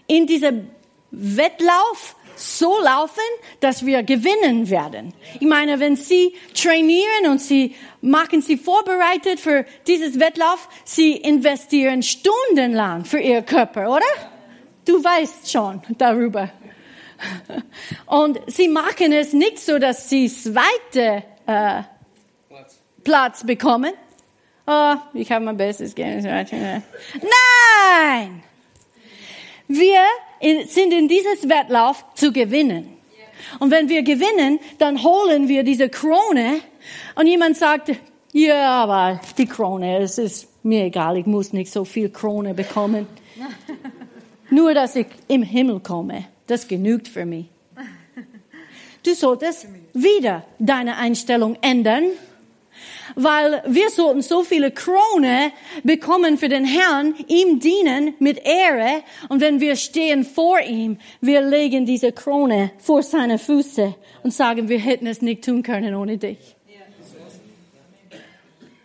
in 0.05 0.27
diesem 0.27 0.67
Wettlauf 1.11 2.17
so 2.35 2.77
laufen, 2.81 3.23
dass 3.61 3.85
wir 3.85 4.03
gewinnen 4.03 4.69
werden. 4.69 5.13
Ich 5.39 5.47
meine, 5.47 5.79
wenn 5.79 5.95
Sie 5.95 6.35
trainieren 6.53 7.31
und 7.31 7.39
Sie 7.39 7.73
machen 8.01 8.41
Sie 8.41 8.57
vorbereitet 8.57 9.39
für 9.39 9.65
dieses 9.87 10.19
Wettlauf, 10.19 10.67
Sie 10.83 11.13
investieren 11.13 12.03
stundenlang 12.03 13.05
für 13.05 13.19
Ihr 13.19 13.43
Körper, 13.43 13.91
oder? 13.91 14.05
Du 14.83 15.01
weißt 15.01 15.49
schon 15.49 15.81
darüber. 15.97 16.51
Und 18.05 18.39
sie 18.47 18.67
machen 18.67 19.11
es 19.11 19.33
nicht 19.33 19.59
so, 19.59 19.79
dass 19.79 20.09
sie 20.09 20.27
zweite 20.27 21.23
äh, 21.45 21.83
Platz. 22.47 22.79
Platz 23.03 23.45
bekommen. 23.45 23.93
Oh, 24.65 24.95
ich 25.13 25.31
habe 25.31 25.45
mein 25.45 25.57
Bestes 25.57 25.95
gegeben. 25.95 26.23
Nein! 26.23 28.43
Wir 29.67 30.01
sind 30.67 30.93
in 30.93 31.07
dieses 31.07 31.49
Wettlauf 31.49 32.05
zu 32.15 32.31
gewinnen. 32.31 32.97
Und 33.59 33.71
wenn 33.71 33.89
wir 33.89 34.03
gewinnen, 34.03 34.59
dann 34.77 35.03
holen 35.03 35.47
wir 35.47 35.63
diese 35.63 35.89
Krone. 35.89 36.59
Und 37.15 37.27
jemand 37.27 37.57
sagt, 37.57 37.91
ja, 38.33 38.83
aber 38.83 39.21
die 39.37 39.45
Krone, 39.45 39.99
es 39.99 40.17
ist 40.17 40.47
mir 40.63 40.85
egal, 40.85 41.17
ich 41.17 41.25
muss 41.25 41.53
nicht 41.53 41.71
so 41.71 41.85
viel 41.85 42.09
Krone 42.09 42.53
bekommen. 42.53 43.07
Nur, 44.49 44.73
dass 44.73 44.95
ich 44.95 45.07
im 45.27 45.43
Himmel 45.43 45.79
komme. 45.79 46.25
Das 46.47 46.67
genügt 46.67 47.07
für 47.07 47.25
mich. 47.25 47.45
Du 49.03 49.13
solltest 49.13 49.67
wieder 49.93 50.43
deine 50.59 50.97
Einstellung 50.97 51.57
ändern, 51.61 52.05
weil 53.15 53.63
wir 53.65 53.89
sollten 53.89 54.21
so 54.21 54.43
viele 54.43 54.71
Krone 54.71 55.51
bekommen 55.83 56.37
für 56.37 56.49
den 56.49 56.65
Herrn, 56.65 57.15
ihm 57.27 57.59
dienen 57.59 58.15
mit 58.19 58.45
Ehre. 58.45 59.03
Und 59.29 59.39
wenn 59.39 59.59
wir 59.59 59.75
stehen 59.75 60.23
vor 60.25 60.59
ihm, 60.59 60.97
wir 61.21 61.41
legen 61.41 61.85
diese 61.85 62.11
Krone 62.11 62.71
vor 62.79 63.01
seine 63.01 63.39
Füße 63.39 63.95
und 64.23 64.33
sagen, 64.33 64.67
wir 64.67 64.79
hätten 64.79 65.07
es 65.07 65.21
nicht 65.21 65.45
tun 65.45 65.63
können 65.63 65.95
ohne 65.95 66.17
dich. 66.17 66.56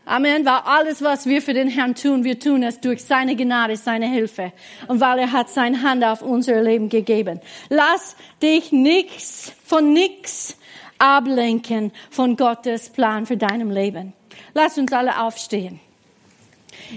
Amen. 0.04 0.44
Weil 0.44 0.60
alles, 0.64 1.02
was 1.02 1.26
wir 1.26 1.40
für 1.42 1.54
den 1.54 1.68
Herrn 1.68 1.94
tun, 1.94 2.24
wir 2.24 2.38
tun 2.38 2.62
es 2.62 2.80
durch 2.80 3.04
seine 3.04 3.36
Gnade, 3.36 3.76
seine 3.76 4.08
Hilfe. 4.08 4.52
Und 4.88 5.00
weil 5.00 5.20
er 5.20 5.32
hat 5.32 5.48
seine 5.48 5.82
Hand 5.82 6.04
auf 6.04 6.22
unser 6.22 6.60
Leben 6.62 6.88
gegeben. 6.88 7.40
Lass 7.68 8.16
dich 8.42 8.72
nichts 8.72 9.52
von 9.64 9.92
nichts 9.92 10.56
ablenken 10.98 11.92
von 12.10 12.36
Gottes 12.36 12.90
Plan 12.90 13.26
für 13.26 13.36
deinem 13.36 13.70
Leben. 13.70 14.12
Lass 14.54 14.76
uns 14.78 14.92
alle 14.92 15.20
aufstehen. 15.20 15.80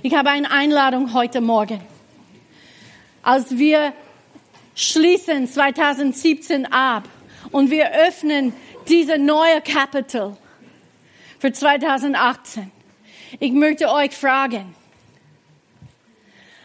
Ich 0.04 0.16
habe 0.16 0.30
eine 0.30 0.52
Einladung 0.52 1.14
heute 1.14 1.42
Morgen. 1.42 1.82
Als 3.22 3.58
wir 3.58 3.94
schließen 4.76 5.48
2017 5.48 6.66
ab 6.72 7.04
und 7.52 7.72
wir 7.72 7.92
öffnen 7.92 8.54
diese 8.88 9.18
neue 9.18 9.62
Capital 9.62 10.38
für 11.40 11.52
2018. 11.52 12.72
Ich 13.40 13.52
möchte 13.52 13.92
euch 13.92 14.12
fragen, 14.12 14.76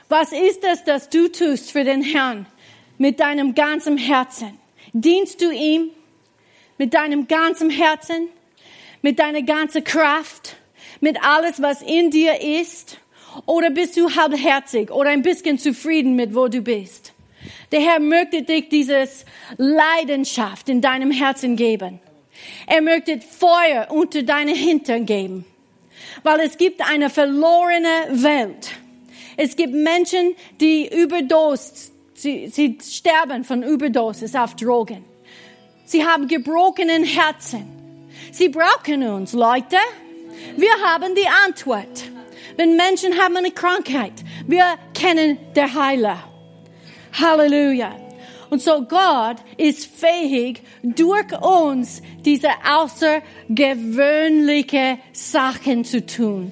was 0.08 0.32
ist 0.32 0.64
es, 0.64 0.84
das 0.84 1.08
du 1.08 1.28
tust 1.28 1.72
für 1.72 1.84
den 1.84 2.02
Herrn 2.02 2.46
mit 2.98 3.20
deinem 3.20 3.54
ganzen 3.54 3.96
Herzen? 3.96 4.58
Dienst 4.92 5.40
du 5.40 5.50
ihm 5.50 5.90
mit 6.78 6.94
deinem 6.94 7.28
ganzen 7.28 7.70
Herzen, 7.70 8.28
mit 9.02 9.18
deiner 9.18 9.42
ganzen 9.42 9.84
Kraft, 9.84 10.56
mit 11.00 11.22
alles, 11.22 11.60
was 11.60 11.82
in 11.82 12.10
dir 12.10 12.40
ist? 12.40 12.98
Oder 13.46 13.70
bist 13.70 13.96
du 13.96 14.14
halbherzig 14.14 14.90
oder 14.90 15.10
ein 15.10 15.22
bisschen 15.22 15.58
zufrieden 15.58 16.16
mit, 16.16 16.34
wo 16.34 16.48
du 16.48 16.60
bist? 16.60 17.12
Der 17.72 17.80
Herr 17.80 18.00
möchte 18.00 18.42
dich 18.42 18.68
dieses 18.68 19.24
Leidenschaft 19.56 20.68
in 20.68 20.80
deinem 20.80 21.10
Herzen 21.10 21.56
geben. 21.56 22.00
Er 22.66 22.82
möchte 22.82 23.20
Feuer 23.20 23.88
unter 23.90 24.22
deine 24.22 24.52
Hintern 24.52 25.06
geben. 25.06 25.44
Weil 26.22 26.40
es 26.40 26.58
gibt 26.58 26.80
eine 26.80 27.10
verlorene 27.10 28.08
Welt. 28.10 28.70
Es 29.36 29.56
gibt 29.56 29.72
Menschen, 29.72 30.34
die 30.60 30.88
überdost, 30.88 31.92
sie, 32.14 32.48
sie 32.48 32.78
sterben 32.82 33.44
von 33.44 33.62
Überdosis 33.62 34.34
auf 34.34 34.54
Drogen. 34.56 35.04
Sie 35.84 36.04
haben 36.04 36.28
gebrochenen 36.28 37.04
Herzen. 37.04 37.66
Sie 38.32 38.48
brauchen 38.48 39.02
uns, 39.02 39.32
Leute. 39.32 39.76
Wir 40.56 40.72
haben 40.84 41.14
die 41.14 41.26
Antwort. 41.46 42.04
Wenn 42.56 42.76
Menschen 42.76 43.18
haben 43.18 43.36
eine 43.36 43.50
Krankheit, 43.50 44.12
wir 44.46 44.64
kennen 44.94 45.38
der 45.54 45.74
Heiler. 45.74 46.18
Halleluja. 47.12 47.96
Und 48.50 48.60
so 48.60 48.82
Gott 48.82 49.38
ist 49.56 49.86
fähig, 49.86 50.60
durch 50.82 51.32
uns 51.40 52.02
diese 52.24 52.48
außergewöhnliche 52.68 54.98
Sachen 55.12 55.84
zu 55.84 56.04
tun, 56.04 56.50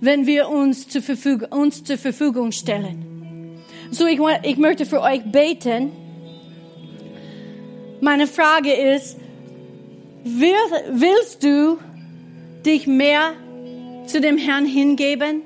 wenn 0.00 0.26
wir 0.26 0.48
uns 0.48 0.88
zur 0.88 1.02
Verfügung, 1.02 1.52
uns 1.52 1.84
zur 1.84 1.98
Verfügung 1.98 2.50
stellen. 2.50 3.60
So 3.90 4.06
ich, 4.06 4.18
ich 4.42 4.56
möchte 4.56 4.86
für 4.86 5.02
euch 5.02 5.22
beten. 5.24 5.92
Meine 8.00 8.26
Frage 8.26 8.72
ist, 8.72 9.18
willst 10.24 11.44
du 11.44 11.76
dich 12.64 12.86
mehr 12.86 13.34
zu 14.06 14.22
dem 14.22 14.38
Herrn 14.38 14.64
hingeben? 14.64 15.42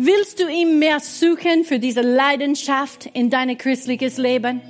Willst 0.00 0.38
du 0.38 0.48
ihm 0.48 0.78
mehr 0.78 1.00
suchen 1.00 1.64
für 1.64 1.80
diese 1.80 2.02
Leidenschaft 2.02 3.06
in 3.14 3.30
dein 3.30 3.58
christliches 3.58 4.16
Leben? 4.16 4.60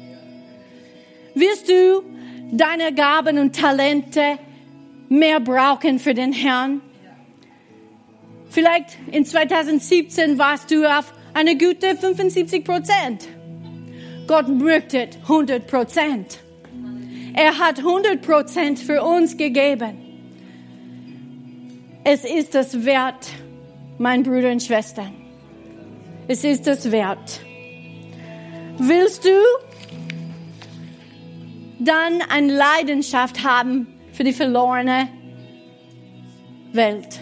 Wirst 1.35 1.69
du 1.69 2.03
deine 2.51 2.95
Gaben 2.95 3.37
und 3.37 3.55
Talente 3.55 4.39
mehr 5.11 5.39
brauchen 5.39 5.99
für 5.99 6.15
den 6.15 6.33
Herrn? 6.33 6.81
Vielleicht 8.49 8.97
in 9.13 9.27
2017 9.27 10.39
warst 10.39 10.71
du 10.71 10.87
auf 10.87 11.13
eine 11.35 11.59
gute 11.59 11.95
75 11.95 12.65
Prozent. 12.65 13.29
Gott 14.27 14.49
möchte 14.49 15.11
100 15.25 15.67
Prozent. 15.67 16.39
Er 17.35 17.59
hat 17.59 17.81
100 17.81 18.23
Prozent 18.23 18.79
für 18.79 19.03
uns 19.03 19.37
gegeben. 19.37 19.99
Es 22.03 22.25
ist 22.25 22.55
das 22.55 22.87
wert, 22.87 23.29
mein 23.99 24.23
Brüder 24.23 24.51
und 24.51 24.63
Schwestern. 24.63 25.13
Es 26.29 26.45
ist 26.45 26.67
es 26.67 26.91
wert. 26.91 27.41
Willst 28.79 29.25
du 29.25 29.31
dann 31.81 32.23
eine 32.29 32.53
Leidenschaft 32.53 33.45
haben 33.45 33.87
für 34.13 34.25
die 34.25 34.33
verlorene 34.33 35.09
Welt? 36.73 37.21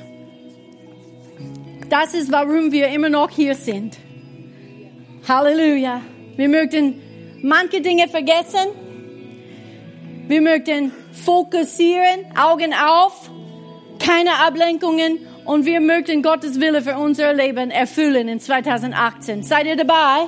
Das 1.89 2.15
ist, 2.15 2.31
warum 2.33 2.73
wir 2.73 2.89
immer 2.89 3.09
noch 3.09 3.31
hier 3.31 3.55
sind. 3.55 3.97
Halleluja. 5.29 6.03
Wir 6.37 6.49
möchten 6.49 7.01
manche 7.43 7.81
Dinge 7.81 8.09
vergessen. 8.09 8.69
Wir 10.27 10.43
möchten 10.43 10.93
fokussieren, 11.13 12.27
Augen 12.37 12.75
auf, 12.75 13.31
keine 14.01 14.35
Ablenkungen 14.45 15.21
und 15.47 15.65
wir 15.65 15.81
möchten 15.81 16.23
Gottes 16.23 16.61
Wille 16.61 16.83
für 16.83 16.97
unser 16.97 17.33
Leben 17.33 17.71
erfüllen 17.71 18.29
in 18.29 18.41
2018. 18.41 19.43
Seid 19.43 19.67
ihr 19.67 19.77
dabei? 19.77 20.27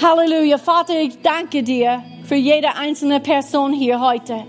Ja. 0.00 0.08
Halleluja. 0.08 0.58
Vater, 0.58 0.98
ich 0.98 1.20
danke 1.22 1.62
dir 1.62 2.02
für 2.24 2.34
jede 2.34 2.74
einzelne 2.74 3.20
Person 3.20 3.72
hier 3.72 4.00
heute. 4.00 4.44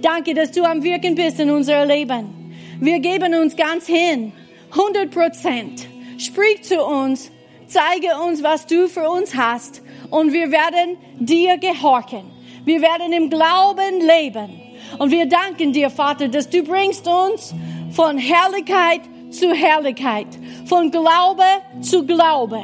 Danke, 0.00 0.34
dass 0.34 0.50
du 0.52 0.64
am 0.64 0.82
Wirken 0.82 1.14
bist 1.14 1.38
in 1.38 1.50
unser 1.50 1.84
Leben. 1.84 2.54
Wir 2.80 2.98
geben 3.00 3.34
uns 3.34 3.54
ganz 3.54 3.86
hin. 3.86 4.32
100 4.70 5.10
Prozent. 5.10 5.86
Sprich 6.18 6.62
zu 6.62 6.82
uns. 6.82 7.30
Zeige 7.66 8.16
uns, 8.26 8.42
was 8.42 8.66
du 8.66 8.88
für 8.88 9.10
uns 9.10 9.36
hast. 9.36 9.82
Und 10.10 10.32
wir 10.32 10.50
werden 10.50 10.96
dir 11.18 11.58
gehorchen. 11.58 12.24
Wir 12.64 12.80
werden 12.80 13.12
im 13.12 13.28
Glauben 13.28 14.00
leben. 14.00 14.62
Und 14.98 15.10
wir 15.10 15.26
danken 15.26 15.72
dir, 15.72 15.90
Vater, 15.90 16.28
dass 16.28 16.48
du 16.48 16.62
bringst 16.62 17.06
uns 17.06 17.54
von 17.92 18.18
Herrlichkeit 18.18 19.00
zu 19.30 19.52
Herrlichkeit, 19.52 20.26
von 20.66 20.90
Glaube 20.90 21.44
zu 21.80 22.06
Glaube. 22.06 22.60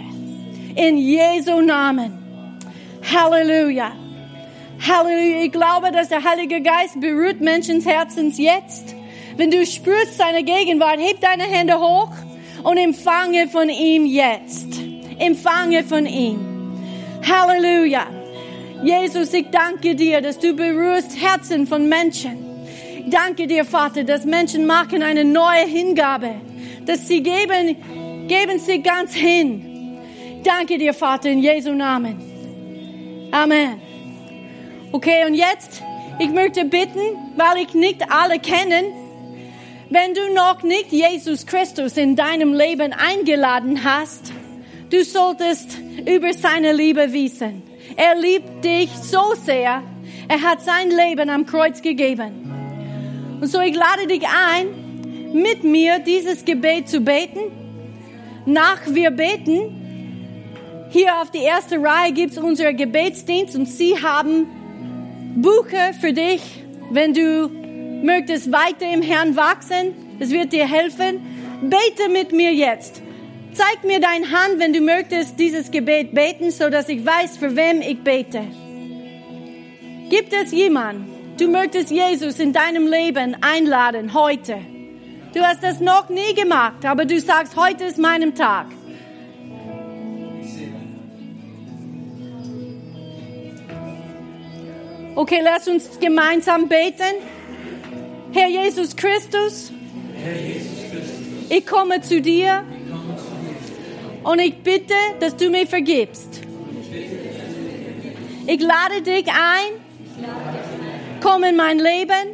In 0.74 0.96
Jesu 0.96 1.60
Namen. 1.60 2.18
Halleluja. 3.14 3.92
Halleluja. 4.86 5.44
Ich 5.44 5.52
glaube, 5.52 5.92
dass 5.92 6.08
der 6.08 6.24
Heilige 6.24 6.62
Geist 6.62 6.98
berührt 7.00 7.40
Menschens 7.40 7.84
Herzens 7.84 8.38
jetzt. 8.38 8.94
Wenn 9.36 9.50
du 9.50 9.64
spürst 9.66 10.16
seine 10.18 10.42
Gegenwart, 10.42 10.98
heb 10.98 11.20
deine 11.20 11.44
Hände 11.44 11.78
hoch 11.78 12.12
und 12.62 12.76
empfange 12.76 13.48
von 13.48 13.68
ihm 13.68 14.06
jetzt. 14.06 14.80
Empfange 15.18 15.84
von 15.84 16.06
ihm. 16.06 16.72
Halleluja. 17.28 18.06
Jesus, 18.82 19.32
ich 19.32 19.46
danke 19.50 19.94
dir, 19.94 20.20
dass 20.20 20.38
du 20.38 20.54
berührst 20.54 21.20
Herzen 21.20 21.66
von 21.66 21.88
Menschen 21.88 22.41
danke 23.06 23.46
dir, 23.46 23.64
Vater, 23.64 24.04
dass 24.04 24.24
Menschen 24.24 24.66
machen 24.66 25.02
eine 25.02 25.24
neue 25.24 25.66
Hingabe, 25.66 26.34
dass 26.86 27.08
sie 27.08 27.22
geben, 27.22 27.76
geben 28.28 28.58
sie 28.58 28.82
ganz 28.82 29.14
hin. 29.14 29.98
Danke 30.44 30.78
dir, 30.78 30.94
Vater, 30.94 31.30
in 31.30 31.38
Jesu 31.38 31.72
Namen. 31.72 33.28
Amen. 33.30 33.80
Okay, 34.90 35.24
und 35.26 35.34
jetzt, 35.34 35.82
ich 36.18 36.30
möchte 36.30 36.64
bitten, 36.64 37.00
weil 37.36 37.64
ich 37.64 37.74
nicht 37.74 38.10
alle 38.10 38.38
kennen, 38.38 38.84
wenn 39.88 40.14
du 40.14 40.32
noch 40.34 40.62
nicht 40.62 40.90
Jesus 40.90 41.46
Christus 41.46 41.96
in 41.96 42.16
deinem 42.16 42.54
Leben 42.54 42.92
eingeladen 42.92 43.84
hast, 43.84 44.32
du 44.90 45.04
solltest 45.04 45.78
über 46.06 46.32
seine 46.32 46.72
Liebe 46.72 47.12
wissen. 47.12 47.62
Er 47.96 48.14
liebt 48.18 48.64
dich 48.64 48.90
so 48.90 49.34
sehr. 49.34 49.82
Er 50.28 50.42
hat 50.42 50.62
sein 50.62 50.90
Leben 50.90 51.28
am 51.28 51.44
Kreuz 51.44 51.82
gegeben. 51.82 52.41
Und 53.42 53.48
so, 53.48 53.60
ich 53.60 53.74
lade 53.74 54.06
dich 54.06 54.22
ein, 54.22 55.32
mit 55.32 55.64
mir 55.64 55.98
dieses 55.98 56.44
Gebet 56.44 56.88
zu 56.88 57.00
beten. 57.00 57.40
Nach 58.46 58.78
wir 58.86 59.10
beten, 59.10 60.86
hier 60.90 61.20
auf 61.20 61.32
die 61.32 61.42
erste 61.42 61.82
Reihe 61.82 62.12
gibt 62.12 62.34
es 62.34 62.38
unser 62.38 62.72
Gebetsdienst 62.72 63.56
und 63.56 63.66
sie 63.66 64.00
haben 64.00 64.46
Bücher 65.42 65.92
für 66.00 66.12
dich, 66.12 66.62
wenn 66.90 67.14
du 67.14 67.48
möchtest 68.04 68.52
weiter 68.52 68.88
im 68.94 69.02
Herrn 69.02 69.34
wachsen. 69.34 69.92
Es 70.20 70.30
wird 70.30 70.52
dir 70.52 70.68
helfen. 70.68 71.20
Bete 71.62 72.12
mit 72.12 72.30
mir 72.30 72.52
jetzt. 72.52 73.02
Zeig 73.54 73.82
mir 73.82 73.98
deine 73.98 74.30
Hand, 74.30 74.60
wenn 74.60 74.72
du 74.72 74.80
möchtest 74.80 75.40
dieses 75.40 75.72
Gebet 75.72 76.14
beten, 76.14 76.52
so 76.52 76.70
dass 76.70 76.88
ich 76.88 77.04
weiß, 77.04 77.38
für 77.38 77.56
wem 77.56 77.80
ich 77.80 77.98
bete. 78.04 78.42
Gibt 80.10 80.32
es 80.32 80.52
jemanden? 80.52 81.11
Du 81.42 81.48
möchtest 81.48 81.90
Jesus 81.90 82.38
in 82.38 82.52
deinem 82.52 82.86
Leben 82.86 83.36
einladen 83.40 84.14
heute. 84.14 84.60
Du 85.34 85.40
hast 85.40 85.60
das 85.60 85.80
noch 85.80 86.08
nie 86.08 86.34
gemacht, 86.34 86.84
aber 86.84 87.04
du 87.04 87.18
sagst, 87.18 87.56
heute 87.56 87.82
ist 87.82 87.98
meinem 87.98 88.36
Tag. 88.36 88.66
Okay, 95.16 95.40
lass 95.42 95.66
uns 95.66 95.98
gemeinsam 95.98 96.68
beten. 96.68 97.16
Herr 98.30 98.48
Jesus 98.48 98.94
Christus, 98.94 99.72
Herr 100.22 100.40
Jesus 100.40 100.72
Christus 100.92 101.50
Ich 101.50 101.66
komme 101.66 102.02
zu 102.02 102.20
dir 102.20 102.62
und 104.22 104.38
ich 104.38 104.62
bitte, 104.62 104.94
dass 105.18 105.36
du 105.36 105.50
mir 105.50 105.66
vergibst. 105.66 106.40
Ich 108.46 108.60
lade 108.60 109.02
dich 109.02 109.26
ein. 109.26 110.61
Komm 111.22 111.44
in 111.44 111.54
mein 111.54 111.78
Leben. 111.78 112.26